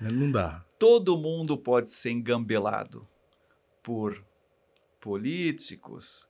[0.00, 0.10] Né?
[0.10, 0.66] Não dá.
[0.76, 3.06] Todo mundo pode ser engambelado
[3.84, 4.26] por
[5.00, 6.28] políticos,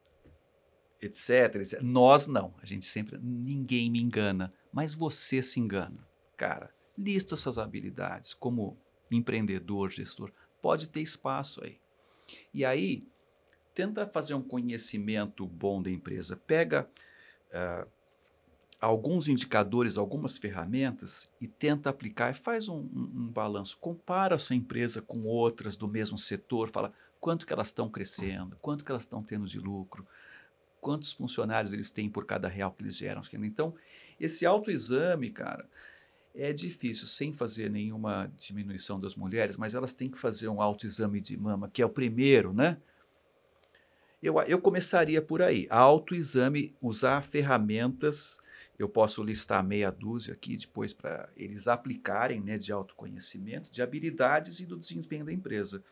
[1.01, 1.81] etc, etc.
[1.81, 2.55] Nós não.
[2.63, 3.19] A gente sempre.
[3.23, 4.51] Ninguém me engana.
[4.71, 6.07] Mas você se engana.
[6.37, 6.71] Cara,
[7.01, 8.77] lista suas habilidades como
[9.11, 10.31] empreendedor, gestor.
[10.61, 11.79] Pode ter espaço aí.
[12.53, 13.05] E aí,
[13.75, 16.37] tenta fazer um conhecimento bom da empresa.
[16.37, 16.89] Pega
[17.51, 17.89] uh,
[18.81, 22.35] alguns indicadores, algumas ferramentas e tenta aplicar.
[22.35, 23.79] Faz um, um, um, balanço.
[23.79, 26.71] Compara a sua empresa com outras do mesmo setor.
[26.71, 30.07] Fala quanto que elas estão crescendo, quanto que elas estão tendo de lucro.
[30.81, 33.23] quantos funcionários eles têm por cada real que eles geram.
[33.43, 33.75] Então,
[34.19, 35.69] esse autoexame, cara,
[36.35, 41.21] é difícil, sem fazer nenhuma diminuição das mulheres, mas elas têm que fazer um autoexame
[41.21, 42.77] de mama, que é o primeiro, né?
[44.23, 45.67] Eu, eu começaria por aí.
[45.71, 48.39] Autoexame, usar ferramentas,
[48.79, 54.61] eu posso listar meia dúzia aqui depois para eles aplicarem né, de autoconhecimento, de habilidades
[54.61, 55.83] e do desempenho da empresa.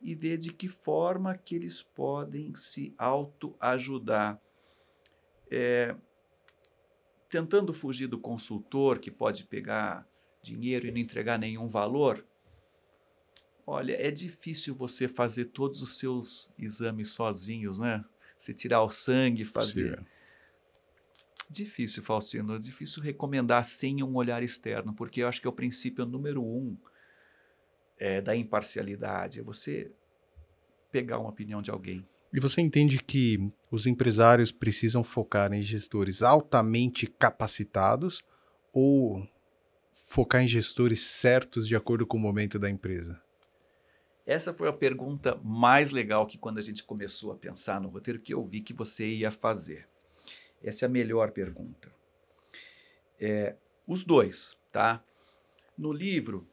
[0.00, 4.40] E ver de que forma que eles podem se autoajudar.
[5.50, 5.94] É,
[7.30, 10.06] tentando fugir do consultor que pode pegar
[10.42, 12.26] dinheiro e não entregar nenhum valor,
[13.64, 18.04] olha, é difícil você fazer todos os seus exames sozinhos, né?
[18.36, 19.98] Você tirar o sangue, fazer.
[19.98, 20.04] Sim.
[21.48, 25.52] Difícil, Faustino, é difícil recomendar sem um olhar externo, porque eu acho que é o
[25.52, 26.76] princípio número um
[27.98, 29.92] é, da imparcialidade, é você
[30.92, 32.06] pegar uma opinião de alguém.
[32.32, 38.22] E você entende que os empresários precisam focar em gestores altamente capacitados
[38.72, 39.26] ou
[40.06, 43.20] focar em gestores certos de acordo com o momento da empresa?
[44.24, 48.20] Essa foi a pergunta mais legal que quando a gente começou a pensar no roteiro
[48.20, 49.88] que eu vi que você ia fazer.
[50.62, 51.92] Essa é a melhor pergunta.
[53.18, 53.56] É,
[53.86, 55.02] os dois, tá?
[55.76, 56.46] No livro,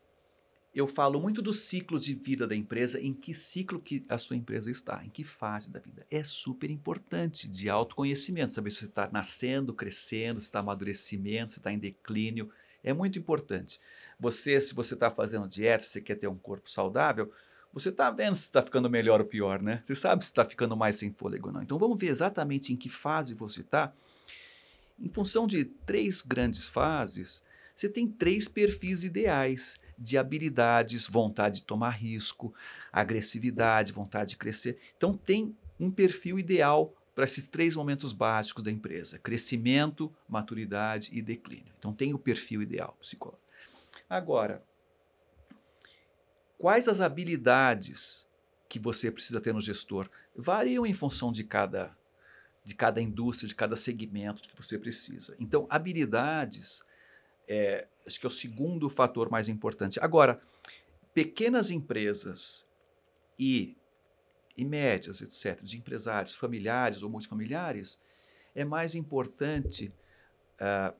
[0.80, 4.36] eu falo muito do ciclo de vida da empresa, em que ciclo que a sua
[4.36, 6.05] empresa está, em que fase da vida.
[6.11, 11.71] É super importante de autoconhecimento, saber se está nascendo, crescendo, se está amadurecimento, se está
[11.71, 12.51] em declínio.
[12.84, 13.82] É muito importante.
[14.19, 17.34] Você, se você está fazendo dieta, se quer ter um corpo saudável,
[17.73, 19.82] você está vendo se está ficando melhor ou pior, né?
[19.84, 21.63] Você sabe se está ficando mais sem fôlego ou não.
[21.63, 23.91] Então vamos ver exatamente em que fase você está.
[24.99, 27.43] Em função de três grandes fases,
[27.75, 32.53] você tem três perfis ideais de habilidades, vontade de tomar risco,
[32.91, 34.79] agressividade, vontade de crescer.
[34.95, 41.21] Então, tem um perfil ideal para esses três momentos básicos da empresa: crescimento, maturidade e
[41.21, 41.73] declínio.
[41.79, 43.43] Então, tem o perfil ideal psicológico.
[44.09, 44.63] Agora,
[46.57, 48.27] quais as habilidades
[48.69, 50.09] que você precisa ter no gestor?
[50.35, 51.95] Variam em função de cada
[52.63, 55.33] de cada indústria, de cada segmento que você precisa.
[55.39, 56.83] Então, habilidades
[57.47, 59.99] é, acho que é o segundo fator mais importante.
[59.99, 60.41] Agora,
[61.13, 62.65] pequenas empresas
[63.39, 63.75] e,
[64.55, 67.99] e médias, etc., de empresários familiares ou multifamiliares,
[68.53, 69.93] é mais importante
[70.59, 70.95] uh,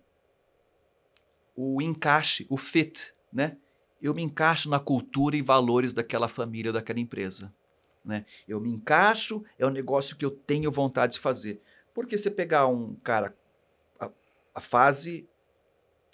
[1.55, 3.57] o encaixe, o fit, né?
[3.99, 7.51] Eu me encaixo na cultura e valores daquela família, daquela empresa.
[8.05, 8.25] Né?
[8.47, 11.59] Eu me encaixo, é um negócio que eu tenho vontade de fazer.
[11.95, 13.35] Porque você pegar um cara,
[13.99, 14.11] a,
[14.53, 15.27] a fase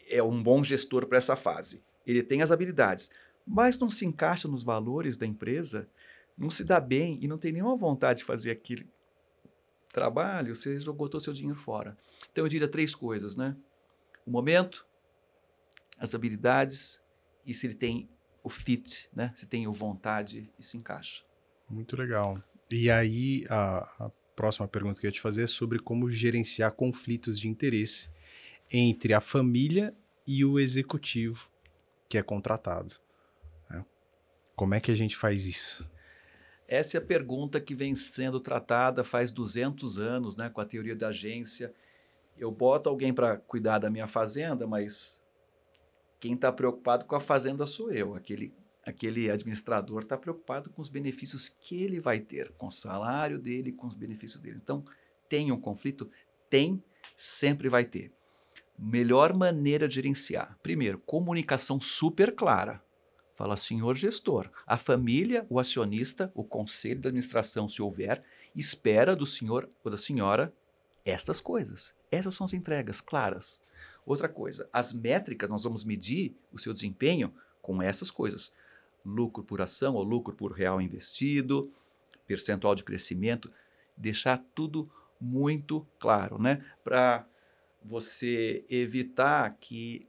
[0.09, 1.83] é um bom gestor para essa fase.
[2.05, 3.09] Ele tem as habilidades,
[3.45, 5.89] mas não se encaixa nos valores da empresa,
[6.37, 8.87] não se dá bem e não tem nenhuma vontade de fazer aquele
[9.91, 11.97] trabalho, você o seu dinheiro fora.
[12.31, 13.55] Então eu diria três coisas, né?
[14.25, 14.85] O momento,
[15.99, 17.01] as habilidades
[17.45, 18.09] e se ele tem
[18.43, 19.31] o fit, né?
[19.35, 21.23] Se tem o vontade e se encaixa.
[21.69, 22.41] Muito legal.
[22.71, 26.71] E aí a, a próxima pergunta que eu ia te fazer é sobre como gerenciar
[26.71, 28.09] conflitos de interesse
[28.73, 29.95] entre a família
[30.25, 31.47] e o executivo
[32.09, 32.95] que é contratado.
[33.69, 33.85] Né?
[34.55, 35.87] Como é que a gente faz isso?
[36.67, 40.95] Essa é a pergunta que vem sendo tratada faz 200 anos, né, com a teoria
[40.95, 41.71] da agência.
[42.35, 45.21] Eu boto alguém para cuidar da minha fazenda, mas
[46.19, 48.15] quem está preocupado com a fazenda sou eu.
[48.15, 53.37] Aquele, aquele administrador está preocupado com os benefícios que ele vai ter, com o salário
[53.37, 54.59] dele, com os benefícios dele.
[54.63, 54.83] Então,
[55.29, 56.09] tem um conflito?
[56.49, 56.83] Tem,
[57.15, 58.11] sempre vai ter.
[58.77, 60.57] Melhor maneira de gerenciar.
[60.61, 62.83] Primeiro, comunicação super clara.
[63.35, 68.23] Fala, senhor gestor, a família, o acionista, o conselho de administração, se houver,
[68.55, 70.53] espera do senhor ou da senhora
[71.03, 71.95] estas coisas.
[72.11, 73.59] Essas são as entregas claras.
[74.05, 78.53] Outra coisa, as métricas, nós vamos medir o seu desempenho com essas coisas.
[79.03, 81.71] Lucro por ação ou lucro por real investido,
[82.27, 83.51] percentual de crescimento,
[83.97, 86.63] deixar tudo muito claro, né?
[86.83, 87.25] Para
[87.83, 90.07] você evitar que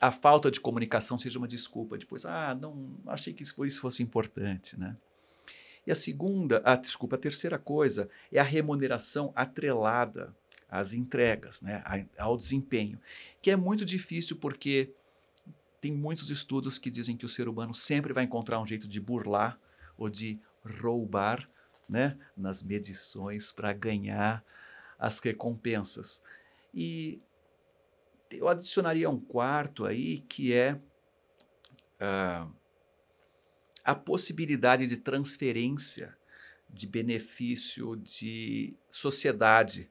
[0.00, 1.96] a falta de comunicação seja uma desculpa.
[1.96, 4.96] Depois, ah, não achei que isso fosse importante, né?
[5.86, 10.34] E a segunda, a desculpa, a terceira coisa é a remuneração atrelada
[10.68, 11.84] às entregas, né,
[12.18, 12.98] ao desempenho,
[13.40, 14.90] que é muito difícil porque
[15.80, 18.98] tem muitos estudos que dizem que o ser humano sempre vai encontrar um jeito de
[18.98, 19.58] burlar
[19.96, 20.40] ou de
[20.80, 21.48] roubar,
[21.88, 24.42] né, nas medições para ganhar
[24.98, 26.22] as recompensas.
[26.74, 27.22] E
[28.30, 30.74] eu adicionaria um quarto aí que é
[32.00, 32.52] uh,
[33.84, 36.16] a possibilidade de transferência
[36.68, 39.90] de benefício de sociedade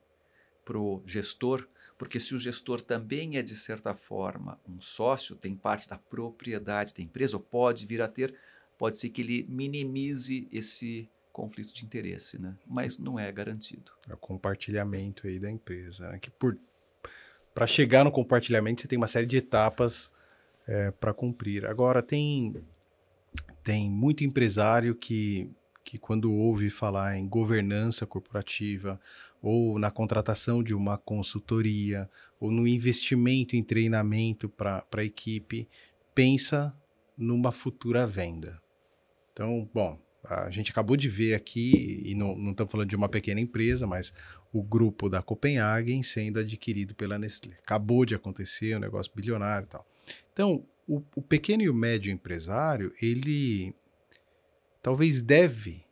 [0.66, 1.68] para o gestor,
[1.98, 6.94] porque se o gestor também é, de certa forma, um sócio, tem parte da propriedade
[6.94, 8.36] da empresa, ou pode vir a ter,
[8.78, 12.56] pode ser que ele minimize esse conflito de interesse, né?
[12.66, 13.92] mas não é garantido.
[14.10, 16.10] É o compartilhamento aí da empresa.
[16.12, 16.20] Né?
[16.20, 16.58] Que por
[17.54, 20.12] para chegar no compartilhamento você tem uma série de etapas
[20.68, 21.66] é, para cumprir.
[21.66, 22.56] Agora tem
[23.64, 25.50] tem muito empresário que
[25.84, 29.00] que quando ouve falar em governança corporativa
[29.42, 35.68] ou na contratação de uma consultoria ou no investimento em treinamento para a equipe,
[36.16, 36.74] pensa
[37.18, 38.62] numa futura venda.
[39.34, 43.10] Então, bom, a gente acabou de ver aqui, e não, não estamos falando de uma
[43.10, 44.14] pequena empresa, mas
[44.54, 47.58] o grupo da Copenhagen sendo adquirido pela Nestlé.
[47.64, 49.86] Acabou de acontecer, um negócio bilionário e tal.
[50.32, 53.74] Então, o, o pequeno e o médio empresário, ele
[54.82, 55.84] talvez deve,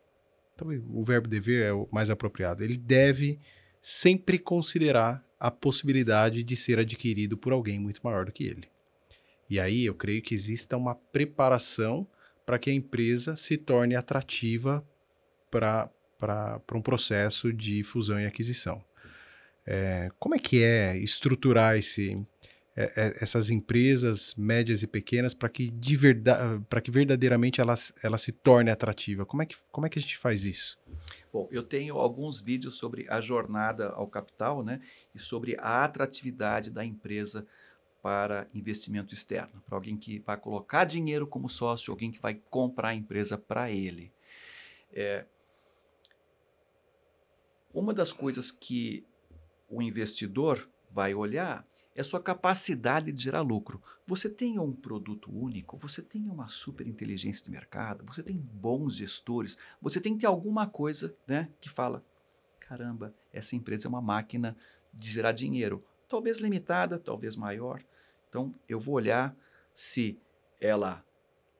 [0.55, 3.39] talvez o verbo dever é o mais apropriado, ele deve
[3.81, 8.69] sempre considerar a possibilidade de ser adquirido por alguém muito maior do que ele.
[9.49, 12.07] E aí eu creio que exista uma preparação
[12.45, 14.85] para que a empresa se torne atrativa
[15.49, 15.89] para
[16.73, 18.83] um processo de fusão e aquisição.
[19.65, 22.17] É, como é que é estruturar esse,
[22.75, 28.17] é, é, essas empresas médias e pequenas para que, de verdade, que verdadeiramente ela, ela
[28.17, 29.25] se torne atrativa?
[29.25, 30.79] Como é, que, como é que a gente faz isso?
[31.31, 34.81] Bom, eu tenho alguns vídeos sobre a jornada ao capital né,
[35.13, 37.45] e sobre a atratividade da empresa
[38.01, 42.89] para investimento externo, para alguém que vai colocar dinheiro como sócio, alguém que vai comprar
[42.89, 44.11] a empresa para ele.
[44.91, 45.25] É,
[47.73, 49.05] uma das coisas que
[49.69, 51.65] o investidor vai olhar
[51.95, 53.81] é sua capacidade de gerar lucro.
[54.07, 58.95] Você tem um produto único, você tem uma super inteligência de mercado, você tem bons
[58.95, 62.03] gestores, você tem que ter alguma coisa né, que fala:
[62.59, 64.55] caramba, essa empresa é uma máquina
[64.93, 65.83] de gerar dinheiro.
[66.07, 67.81] Talvez limitada, talvez maior,
[68.31, 69.35] então, eu vou olhar
[69.75, 70.17] se
[70.59, 71.03] ela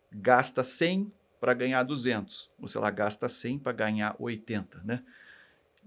[0.09, 5.03] gasta 100 para ganhar 200, ou se ela gasta 100 para ganhar 80, né?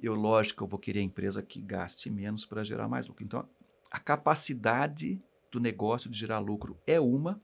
[0.02, 3.24] Eu, lógico, eu vou querer a empresa que gaste menos para gerar mais lucro.
[3.24, 3.48] Então,
[3.90, 5.18] a capacidade
[5.50, 7.40] do negócio de gerar lucro é uma,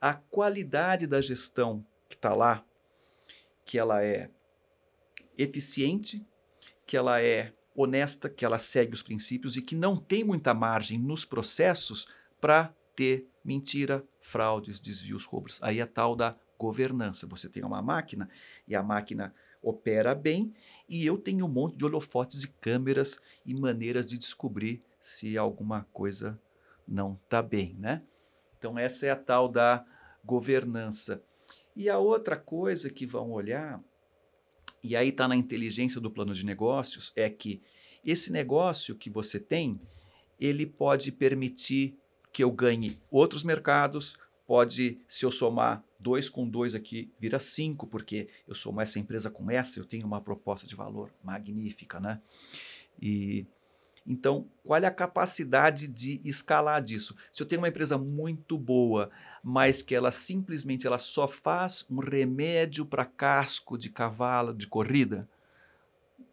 [0.00, 2.64] a qualidade da gestão que está lá,
[3.64, 4.30] que ela é
[5.36, 6.24] eficiente,
[6.86, 10.98] que ela é honesta, que ela segue os princípios e que não tem muita margem
[10.98, 12.08] nos processos
[12.40, 15.58] para ter mentira, fraudes, desvios, roubos.
[15.62, 17.26] Aí é tal da governança.
[17.26, 18.28] Você tem uma máquina
[18.66, 20.54] e a máquina opera bem
[20.88, 25.86] e eu tenho um monte de holofotes e câmeras e maneiras de descobrir se alguma
[25.92, 26.40] coisa
[26.86, 28.02] não está bem, né?
[28.58, 29.84] Então essa é a tal da
[30.24, 31.22] governança.
[31.74, 33.82] E a outra coisa que vão olhar,
[34.82, 37.62] e aí está na inteligência do plano de negócios, é que
[38.04, 39.80] esse negócio que você tem,
[40.38, 41.98] ele pode permitir
[42.32, 44.16] que eu ganhe outros mercados.
[44.46, 49.28] Pode, se eu somar dois com dois aqui, vira cinco, porque eu somo essa empresa
[49.28, 52.20] com essa, eu tenho uma proposta de valor magnífica, né?
[53.02, 53.44] E
[54.06, 57.16] então, qual é a capacidade de escalar disso?
[57.32, 59.10] Se eu tenho uma empresa muito boa,
[59.42, 65.28] mas que ela simplesmente ela só faz um remédio para casco de cavalo de corrida,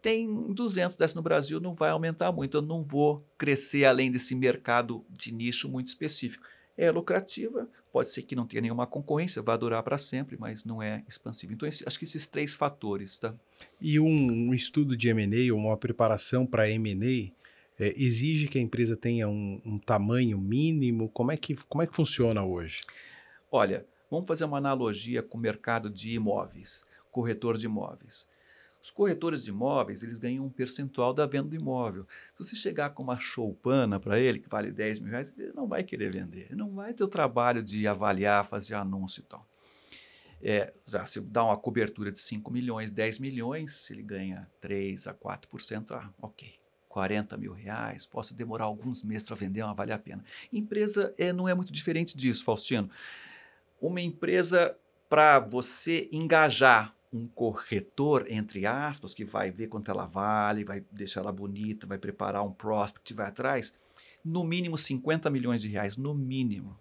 [0.00, 2.58] tem 200 dessa no Brasil, não vai aumentar muito.
[2.58, 6.46] Eu não vou crescer além desse mercado de nicho muito específico.
[6.76, 10.82] É lucrativa, pode ser que não tenha nenhuma concorrência, vai durar para sempre, mas não
[10.82, 11.52] é expansiva.
[11.52, 13.32] Então, esse, acho que esses três fatores, tá?
[13.80, 17.32] E um, um estudo de M&A, uma preparação para M&A,
[17.78, 21.08] é, exige que a empresa tenha um, um, tamanho mínimo?
[21.08, 22.80] Como é, que, como é que funciona hoje?
[23.50, 28.26] Olha, vamos fazer uma analogia com o mercado de imóveis, corretor de imóveis.
[28.84, 32.06] Os corretores de imóveis, eles ganham um percentual da venda do imóvel.
[32.36, 35.66] Se você chegar com uma choupana para ele, que vale 10 mil reais, ele não
[35.66, 36.48] vai querer vender.
[36.50, 39.48] Ele não vai ter o trabalho de avaliar, fazer anúncio e tal.
[40.42, 40.74] É,
[41.06, 45.92] se dá uma cobertura de 5 milhões, 10 milhões, se ele ganha 3 a 4%,
[45.92, 46.52] ah, ok.
[46.86, 50.22] 40 mil reais, posso demorar alguns meses para vender, mas vale a pena.
[50.52, 52.90] Empresa é, não é muito diferente disso, Faustino.
[53.80, 54.76] Uma empresa,
[55.08, 61.20] para você engajar um corretor, entre aspas, que vai ver quanto ela vale, vai deixar
[61.20, 63.72] ela bonita, vai preparar um prospect, vai atrás,
[64.24, 66.76] no mínimo 50 milhões de reais, no mínimo.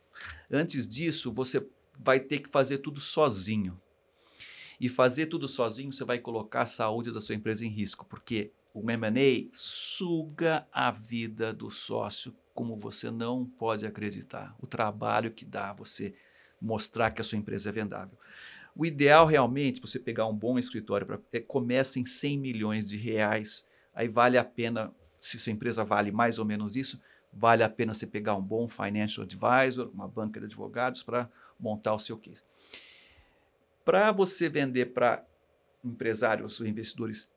[0.49, 1.63] Antes disso, você
[1.99, 3.79] vai ter que fazer tudo sozinho.
[4.79, 8.51] E fazer tudo sozinho, você vai colocar a saúde da sua empresa em risco, porque
[8.73, 14.55] o M&A suga a vida do sócio como você não pode acreditar.
[14.59, 16.15] O trabalho que dá você
[16.59, 18.17] mostrar que a sua empresa é vendável.
[18.75, 22.97] O ideal realmente, você pegar um bom escritório, pra, é, começa em 100 milhões de
[22.97, 26.99] reais, aí vale a pena, se sua empresa vale mais ou menos isso,
[27.31, 31.29] vale a pena você pegar um bom financial advisor, uma banca de advogados para
[31.59, 32.43] montar o seu case.
[33.85, 35.25] Para você vender para
[35.83, 37.29] empresários ou investidores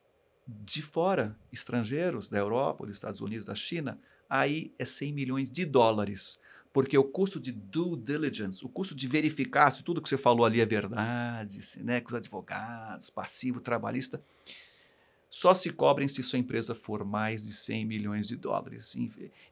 [0.46, 3.98] de fora, estrangeiros, da Europa, dos Estados Unidos, da China,
[4.28, 6.38] aí é 100 milhões de dólares.
[6.76, 10.44] Porque o custo de due diligence, o custo de verificar se tudo que você falou
[10.44, 14.22] ali é verdade, se, né, com os advogados, passivo, trabalhista,
[15.30, 18.94] só se cobrem se sua empresa for mais de 100 milhões de dólares.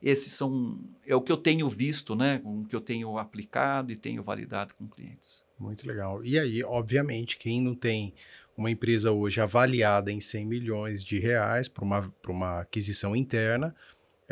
[0.02, 3.96] Esses são é o que eu tenho visto, né, o que eu tenho aplicado e
[3.96, 5.42] tenho validado com clientes.
[5.58, 6.22] Muito legal.
[6.22, 8.12] E aí, obviamente, quem não tem
[8.54, 13.74] uma empresa hoje avaliada em 100 milhões de reais para uma, uma aquisição interna,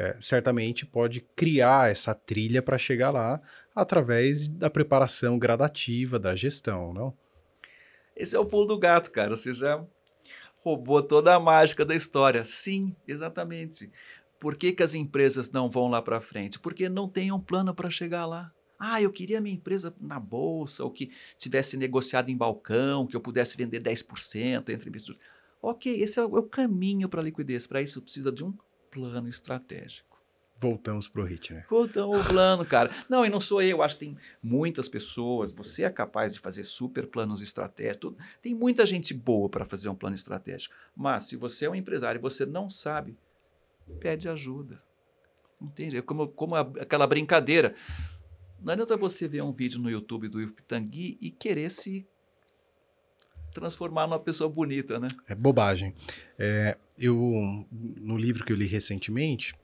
[0.03, 3.41] é, certamente pode criar essa trilha para chegar lá
[3.73, 7.17] através da preparação gradativa da gestão, não?
[8.17, 9.37] Esse é o pulo do gato, cara.
[9.37, 9.83] Você já
[10.61, 12.45] roubou toda a mágica da história.
[12.45, 13.93] Sim, exatamente.
[14.41, 16.59] Por que, que as empresas não vão lá para frente?
[16.59, 18.53] Porque não tem um plano para chegar lá.
[18.79, 23.21] Ah, eu queria minha empresa na bolsa, ou que tivesse negociado em balcão, que eu
[23.21, 25.25] pudesse vender 10% entre investidores.
[25.63, 27.69] Ok, esse é o, é caminho para a liquidez.
[27.69, 28.53] Para isso precisa de um
[28.93, 30.13] plano estratégico.
[30.57, 31.65] Voltamos para o HIT, né?
[31.69, 32.89] Voltamos ao plano, cara.
[33.09, 35.51] Não, e não sou eu, acho que tem muitas pessoas.
[35.53, 38.15] Você é capaz de fazer super planos estratégicos.
[38.41, 40.73] Tem muita gente boa para fazer um plano estratégico.
[40.95, 43.17] Mas se você é um empresário e você não sabe,
[43.99, 44.81] pede ajuda.
[45.61, 45.97] Entende?
[45.97, 47.75] É como, como aquela brincadeira.
[48.61, 52.07] Não adianta você ver um vídeo no YouTube do Ivo Pitangui e querer se
[53.53, 55.09] transformar numa pessoa bonita, né?
[55.29, 55.95] É bobagem.
[56.39, 59.55] É, eu, no livro que eu li recentemente,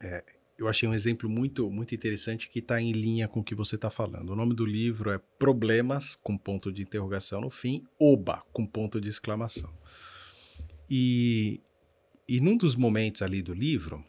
[0.00, 0.24] é,
[0.58, 3.76] eu achei um exemplo muito, muito interessante que está em linha com o que você
[3.76, 4.30] está falando.
[4.30, 9.00] O nome do livro é Problemas, com ponto de interrogação no fim, Oba, com ponto
[9.00, 9.70] de exclamação.
[10.90, 11.60] E,
[12.28, 14.02] e num dos momentos ali do livro,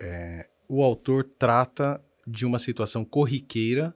[0.00, 3.94] é, o autor trata de uma situação corriqueira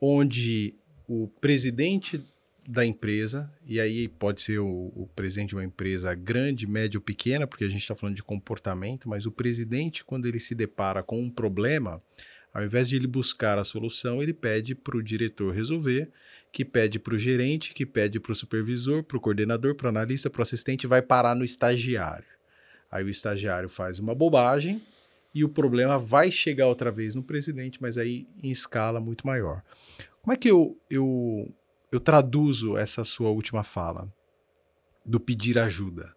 [0.00, 0.74] onde
[1.06, 2.22] o presidente
[2.66, 7.02] da empresa, e aí pode ser o, o, presidente de uma empresa grande, média ou
[7.02, 11.02] pequena, porque a gente está falando de comportamento, mas o presidente, quando ele se depara
[11.02, 12.02] com um problema,
[12.52, 16.10] ao invés de ele buscar a solução, ele pede para o diretor resolver,
[16.50, 19.88] que pede para o gerente, que pede para o supervisor, para o coordenador, para o
[19.88, 22.26] analista, para o assistente, vai parar no estagiário.
[22.90, 24.80] Aí o estagiário faz uma bobagem,
[25.34, 29.62] e o problema vai chegar outra vez no presidente, mas aí em escala muito maior.
[30.22, 31.52] Como é que eu, eu,
[31.94, 34.12] eu traduzo essa sua última fala
[35.04, 36.14] do pedir ajuda?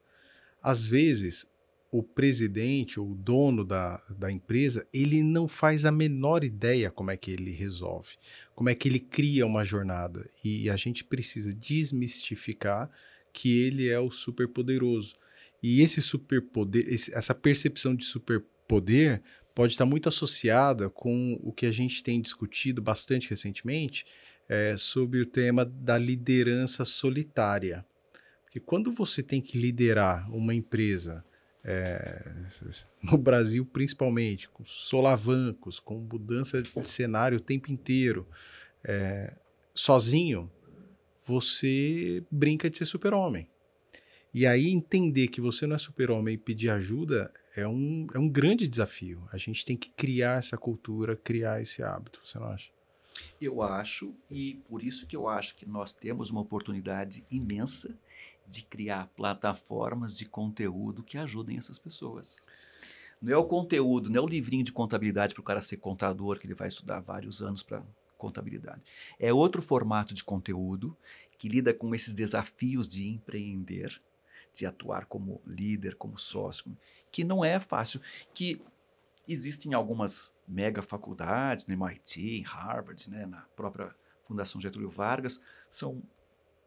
[0.62, 1.46] Às vezes,
[1.92, 7.12] o presidente ou o dono da, da empresa, ele não faz a menor ideia como
[7.12, 8.18] é que ele resolve,
[8.56, 10.30] como é que ele cria uma jornada.
[10.44, 12.90] E a gente precisa desmistificar
[13.32, 15.16] que ele é o superpoderoso.
[15.62, 19.22] E esse superpoder, essa percepção de superpoder, poder
[19.56, 24.06] pode estar muito associada com o que a gente tem discutido bastante recentemente
[24.48, 27.86] é, sobre o tema da liderança solitária.
[28.44, 31.24] Porque quando você tem que liderar uma empresa,
[31.64, 32.32] é,
[33.04, 38.28] no Brasil principalmente, com solavancos, com mudança de cenário o tempo inteiro,
[38.84, 39.34] é,
[39.74, 40.50] sozinho,
[41.24, 43.50] você brinca de ser super-homem.
[44.34, 48.30] E aí entender que você não é super-homem e pedir ajuda é um, é um
[48.30, 49.28] grande desafio.
[49.32, 52.77] A gente tem que criar essa cultura, criar esse hábito, você não acha?
[53.42, 57.98] Eu acho, e por isso que eu acho que nós temos uma oportunidade imensa
[58.48, 62.38] de criar plataformas de conteúdo que ajudem essas pessoas.
[63.22, 66.40] Não é o conteúdo, não é o livrinho de contabilidade para o cara ser contador,
[66.40, 67.84] que ele vai estudar vários anos para
[68.18, 68.82] contabilidade.
[69.20, 70.96] É outro formato de conteúdo
[71.38, 74.02] que lida com esses desafios de empreender,
[74.54, 76.76] de atuar como líder, como sócio,
[77.12, 78.02] que não é fácil,
[78.34, 78.62] que
[79.28, 83.94] existem algumas mega faculdades, no MIT, em Harvard, né, na própria
[84.24, 86.02] Fundação Getúlio Vargas, são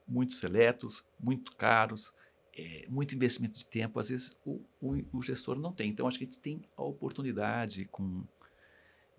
[0.07, 2.12] muito seletos, muito caros,
[2.57, 5.89] é, muito investimento de tempo, às vezes o, o, o, gestor não tem.
[5.89, 8.24] Então, acho que a gente tem a oportunidade com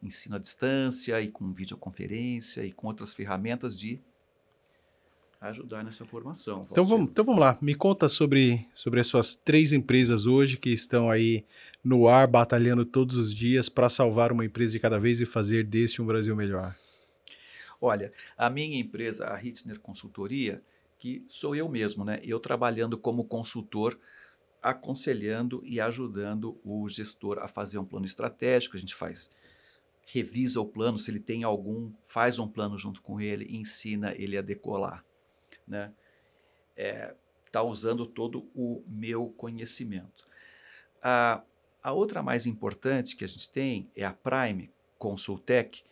[0.04, 4.02] ensino à distância e com videoconferência e com outras ferramentas de
[5.40, 6.62] ajudar nessa formação.
[6.70, 10.70] Então vamos, então vamos lá, me conta sobre, sobre as suas três empresas hoje que
[10.70, 11.44] estão aí
[11.84, 15.64] no ar, batalhando todos os dias para salvar uma empresa de cada vez e fazer
[15.64, 16.76] deste um Brasil melhor.
[17.80, 20.62] Olha, a minha empresa, a Hitzner Consultoria,
[21.00, 22.20] que sou eu mesmo, né?
[22.24, 23.98] Eu trabalhando como consultor,
[24.62, 28.78] aconselhando e ajudando o gestor a fazer um plano estratégico.
[28.78, 29.32] A gente faz,
[30.06, 34.38] revisa o plano, se ele tem algum, faz um plano junto com ele, ensina ele
[34.38, 35.04] a decolar.
[35.68, 35.92] né,
[36.78, 37.16] é,
[37.52, 40.28] tá usando todo o meu conhecimento.
[41.02, 41.44] A,
[41.84, 45.84] a outra mais importante que a gente tem é a Prime Consultec,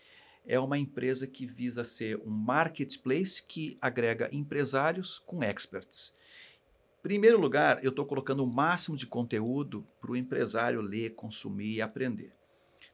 [0.46, 6.14] é uma empresa que visa ser um marketplace que agrega empresários com experts.
[7.02, 11.82] Primeiro lugar, eu estou colocando o máximo de conteúdo para o empresário ler, consumir e
[11.82, 12.34] aprender.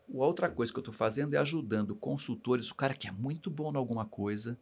[0.08, 3.72] Outra coisa que eu estou fazendo é ajudando consultores, o cara que é muito bom
[3.72, 4.58] em alguma coisa,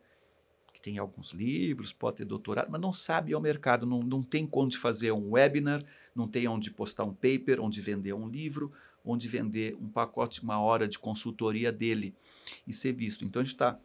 [0.84, 4.77] tem alguns livros, pode ter doutorado, mas não sabe ao mercado, não, não tem onde
[4.77, 5.81] fazer um webinar,
[6.14, 8.69] não tem onde postar um paper, onde vender um livro,
[9.03, 12.14] onde vender um pacote, uma hora de consultoria dele
[12.68, 13.23] e ser visto.
[13.23, 13.80] Então a gente está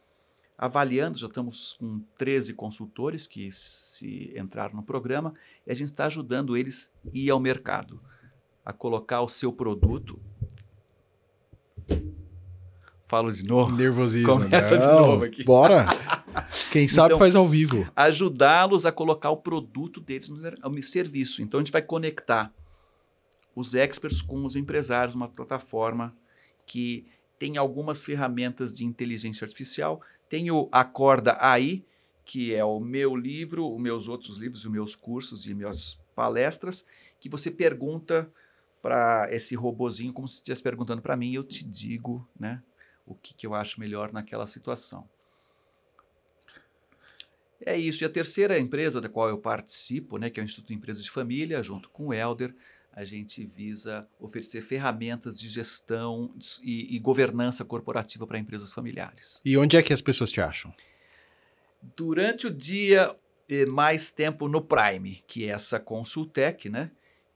[0.58, 5.34] avaliando, já estamos com 13 consultores que se entraram no programa,
[5.64, 8.02] e a gente está ajudando eles a ir ao mercado,
[8.64, 10.20] a colocar o seu produto.
[13.06, 13.74] Falo de novo.
[13.74, 14.28] Nervosismo.
[14.28, 15.44] Começa Não, de novo aqui.
[15.44, 15.86] Bora!
[16.70, 17.90] Quem sabe então, faz ao vivo.
[17.96, 21.42] Ajudá-los a colocar o produto deles no, serviço.
[21.42, 22.52] Então a gente vai conectar
[23.54, 26.14] os experts com os empresários, uma plataforma
[26.66, 27.06] que
[27.38, 30.00] tem algumas ferramentas de inteligência artificial.
[30.28, 31.82] Tem o Acorda AI,
[32.24, 36.84] que é o meu livro, os meus outros livros, os meus cursos e minhas palestras,
[37.18, 38.30] que você pergunta
[38.82, 42.62] para esse robozinho como se estivesse perguntando para mim, eu te digo, né,
[43.06, 45.08] o que, que eu acho melhor naquela situação.
[47.64, 48.04] É isso.
[48.04, 51.10] E a terceira empresa da qual eu participo, né, que é o Instituto Empresa de
[51.10, 52.54] Família, junto com o Helder,
[52.92, 59.40] a gente visa oferecer ferramentas de gestão e, e governança corporativa para empresas familiares.
[59.44, 60.74] E onde é que as pessoas te acham?
[61.96, 63.14] Durante o dia,
[63.68, 66.90] mais tempo no Prime, que é essa Consultec, né?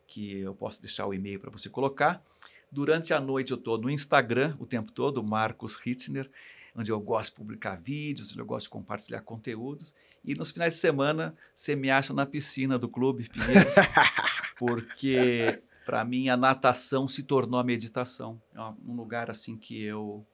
[0.06, 2.22] Que eu posso deixar o e-mail para você colocar.
[2.70, 6.30] Durante a noite eu estou no Instagram o tempo todo, Marcos Hitzner,
[6.74, 9.94] onde eu gosto de publicar vídeos, onde eu gosto de compartilhar conteúdos.
[10.24, 13.74] E nos finais de semana você me acha na piscina do Clube Pinheiros.
[14.58, 18.40] porque para mim a natação se tornou a meditação.
[18.54, 20.26] É um lugar assim que eu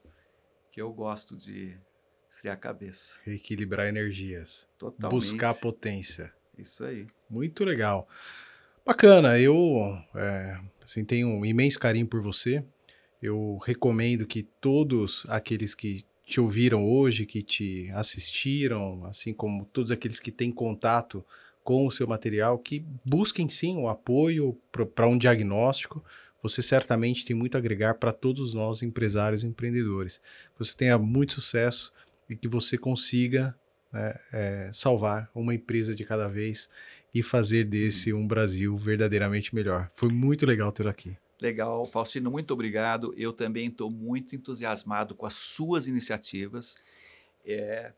[0.71, 1.77] que eu gosto de
[2.31, 3.15] esfriar a cabeça.
[3.27, 4.69] Equilibrar energias.
[4.79, 5.11] Totalmente.
[5.11, 6.33] Buscar potência.
[6.57, 7.07] Isso aí.
[7.29, 8.09] Muito legal.
[8.85, 12.65] Bacana, eu é, assim, tenho um imenso carinho por você.
[13.21, 19.91] Eu recomendo que todos aqueles que te ouviram hoje, que te assistiram, assim como todos
[19.91, 21.25] aqueles que têm contato
[21.65, 24.55] com o seu material, que busquem sim o um apoio
[24.95, 26.05] para um diagnóstico.
[26.43, 30.21] Você certamente tem muito a agregar para todos nós, empresários e empreendedores.
[30.53, 31.95] Que você tenha muito sucesso
[32.29, 33.57] e que você consiga
[33.91, 36.69] né, é, salvar uma empresa de cada vez
[37.15, 39.91] e fazer desse um Brasil verdadeiramente melhor.
[39.95, 41.17] Foi muito legal ter aqui.
[41.41, 43.15] Legal, Faustino, muito obrigado.
[43.17, 46.77] Eu também estou muito entusiasmado com as suas iniciativas.
[47.45, 47.93] É,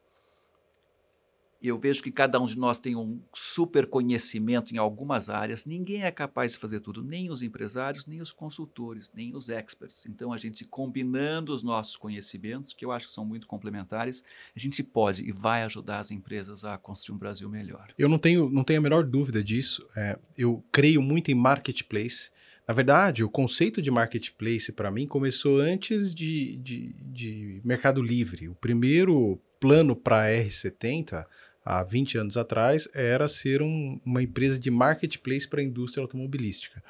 [1.62, 5.66] eu vejo que cada um de nós tem um super conhecimento em algumas áreas.
[5.66, 10.06] Ninguém é capaz de fazer tudo, nem os empresários, nem os consultores, nem os experts.
[10.06, 14.24] Então, a gente combinando os nossos conhecimentos, que eu acho que são muito complementares,
[14.56, 17.88] a gente pode e vai ajudar as empresas a construir um Brasil melhor.
[17.98, 19.86] Eu não tenho, não tenho a menor dúvida disso.
[19.94, 22.30] É, eu creio muito em marketplace.
[22.70, 28.48] Na verdade, o conceito de marketplace para mim começou antes de, de, de Mercado Livre.
[28.48, 31.26] O primeiro plano para R70
[31.64, 36.80] há 20 anos atrás, era ser um, uma empresa de marketplace para a indústria automobilística.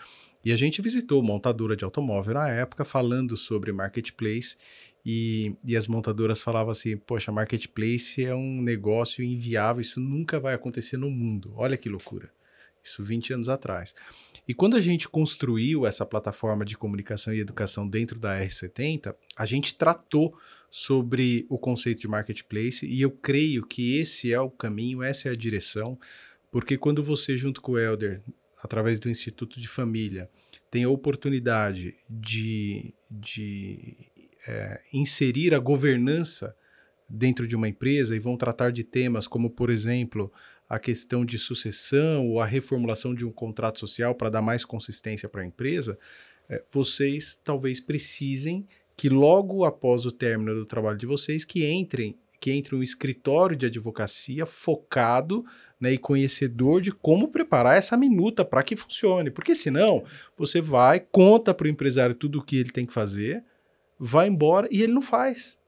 [0.44, 4.58] E a gente visitou montadora de automóvel na época, falando sobre marketplace,
[5.02, 10.52] e, e as montadoras falavam assim: Poxa, marketplace é um negócio inviável, isso nunca vai
[10.52, 11.54] acontecer no mundo.
[11.56, 12.30] Olha que loucura.
[12.82, 13.94] Isso 20 anos atrás.
[14.48, 19.46] E quando a gente construiu essa plataforma de comunicação e educação dentro da R70, a
[19.46, 20.34] gente tratou
[20.70, 25.32] sobre o conceito de marketplace e eu creio que esse é o caminho, essa é
[25.32, 25.98] a direção,
[26.50, 28.22] porque quando você, junto com o Elder,
[28.62, 30.30] através do Instituto de Família,
[30.70, 33.96] tem a oportunidade de, de
[34.46, 36.54] é, inserir a governança
[37.08, 40.32] dentro de uma empresa e vão tratar de temas como, por exemplo,
[40.70, 45.28] a questão de sucessão ou a reformulação de um contrato social para dar mais consistência
[45.28, 45.98] para a empresa,
[46.48, 48.64] é, vocês talvez precisem
[48.96, 53.54] que logo após o término do trabalho de vocês, que entrem que entre um escritório
[53.54, 55.44] de advocacia focado
[55.78, 59.30] né, e conhecedor de como preparar essa minuta para que funcione.
[59.30, 60.04] Porque senão
[60.38, 63.44] você vai, conta para o empresário tudo o que ele tem que fazer,
[63.98, 65.59] vai embora e ele não faz.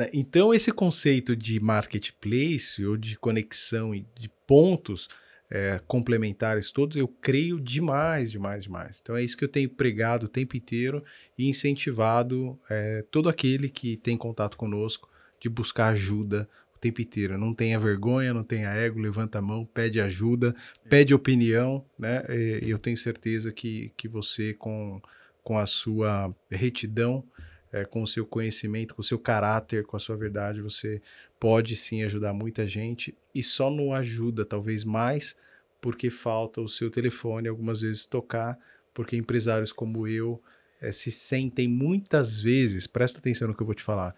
[0.00, 0.08] Né?
[0.14, 5.10] Então, esse conceito de marketplace ou de conexão e de pontos
[5.50, 9.00] é, complementares todos, eu creio demais, demais, demais.
[9.02, 11.04] Então é isso que eu tenho pregado o tempo inteiro
[11.36, 17.36] e incentivado é, todo aquele que tem contato conosco de buscar ajuda o tempo inteiro.
[17.36, 20.54] Não tenha vergonha, não tenha ego, levanta a mão, pede ajuda,
[20.88, 22.24] pede opinião, né?
[22.62, 25.02] E eu tenho certeza que, que você, com,
[25.42, 27.24] com a sua retidão,
[27.72, 31.00] é, com o seu conhecimento, com o seu caráter, com a sua verdade, você
[31.38, 35.36] pode sim ajudar muita gente e só não ajuda, talvez mais,
[35.80, 38.58] porque falta o seu telefone algumas vezes tocar,
[38.92, 40.42] porque empresários como eu
[40.80, 44.14] é, se sentem muitas vezes, presta atenção no que eu vou te falar,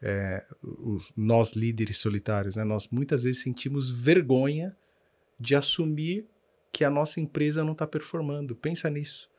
[0.00, 4.76] é, os, nós líderes solitários, né, nós muitas vezes sentimos vergonha
[5.38, 6.26] de assumir
[6.72, 8.54] que a nossa empresa não está performando.
[8.54, 9.30] Pensa nisso.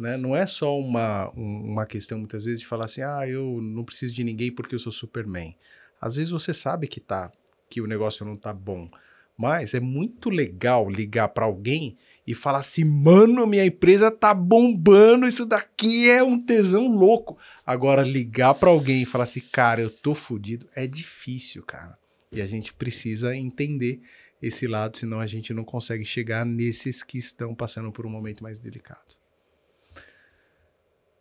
[0.00, 0.16] Né?
[0.16, 4.14] Não é só uma, uma questão, muitas vezes, de falar assim, ah, eu não preciso
[4.14, 5.54] de ninguém porque eu sou Superman.
[6.00, 7.30] Às vezes você sabe que tá,
[7.68, 8.90] que o negócio não tá bom,
[9.36, 15.26] mas é muito legal ligar para alguém e falar assim, mano, minha empresa tá bombando,
[15.26, 17.36] isso daqui é um tesão louco.
[17.66, 21.98] Agora, ligar para alguém e falar assim, cara, eu tô fudido, é difícil, cara.
[22.32, 24.00] E a gente precisa entender
[24.40, 28.42] esse lado, senão a gente não consegue chegar nesses que estão passando por um momento
[28.42, 29.19] mais delicado.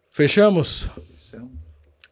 [0.10, 0.90] Fechamos?
[1.16, 1.52] Fechamos.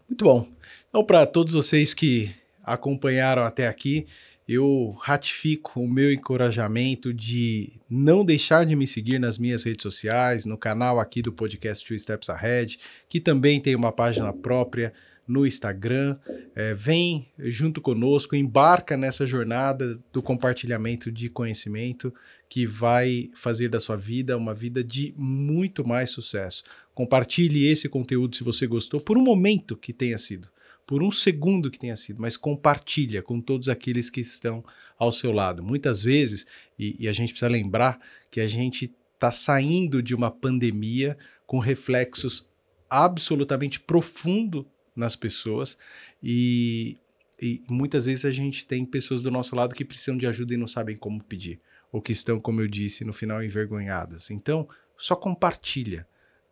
[0.08, 0.48] Muito bom.
[0.90, 2.34] Então, para todos vocês que
[2.64, 4.08] acompanharam até aqui,
[4.48, 10.46] eu ratifico o meu encorajamento de não deixar de me seguir nas minhas redes sociais,
[10.46, 12.80] no canal aqui do podcast Two Steps Ahead,
[13.10, 14.94] que também tem uma página própria
[15.28, 16.18] no Instagram.
[16.56, 22.14] É, vem junto conosco, embarca nessa jornada do compartilhamento de conhecimento
[22.50, 26.64] que vai fazer da sua vida uma vida de muito mais sucesso.
[26.94, 30.48] Compartilhe esse conteúdo se você gostou, por um momento que tenha sido
[30.88, 34.64] por um segundo que tenha sido, mas compartilha com todos aqueles que estão
[34.98, 35.62] ao seu lado.
[35.62, 36.48] Muitas vezes,
[36.80, 38.00] e, e a gente precisa lembrar
[38.32, 42.48] que a gente está saindo de uma pandemia com reflexos
[42.90, 44.66] absolutamente profundo
[44.96, 45.78] nas pessoas
[46.24, 46.98] e,
[47.42, 50.58] e muitas vezes a gente tem pessoas do nosso lado que precisam de ajuda e
[50.58, 51.60] não sabem como pedir,
[51.92, 54.30] ou que estão, como eu disse, no final envergonhadas.
[54.30, 56.08] Então, só compartilha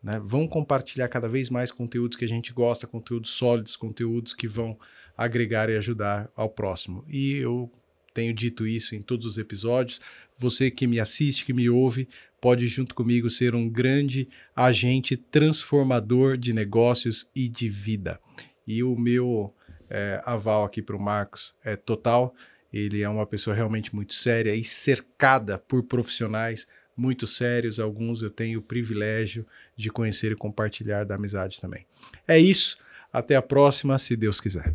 [0.06, 0.20] né?
[0.24, 4.78] Vão compartilhar cada vez mais conteúdos que a gente gosta, conteúdos sólidos, conteúdos que vão
[5.16, 7.04] agregar e ajudar ao próximo.
[7.08, 7.68] E eu
[8.14, 10.00] tenho dito isso em todos os episódios.
[10.38, 12.08] Você que me assiste, que me ouve,
[12.40, 18.20] pode junto comigo ser um grande agente transformador de negócios e de vida.
[18.64, 19.52] E o meu
[19.90, 22.32] é, aval aqui para o Marcos é total.
[22.76, 26.66] Ele é uma pessoa realmente muito séria e cercada por profissionais
[26.96, 29.46] muito sérios, alguns eu tenho o privilégio
[29.76, 31.86] de conhecer e compartilhar da amizade também.
[32.26, 32.78] É isso,
[33.12, 34.74] até a próxima, se Deus quiser.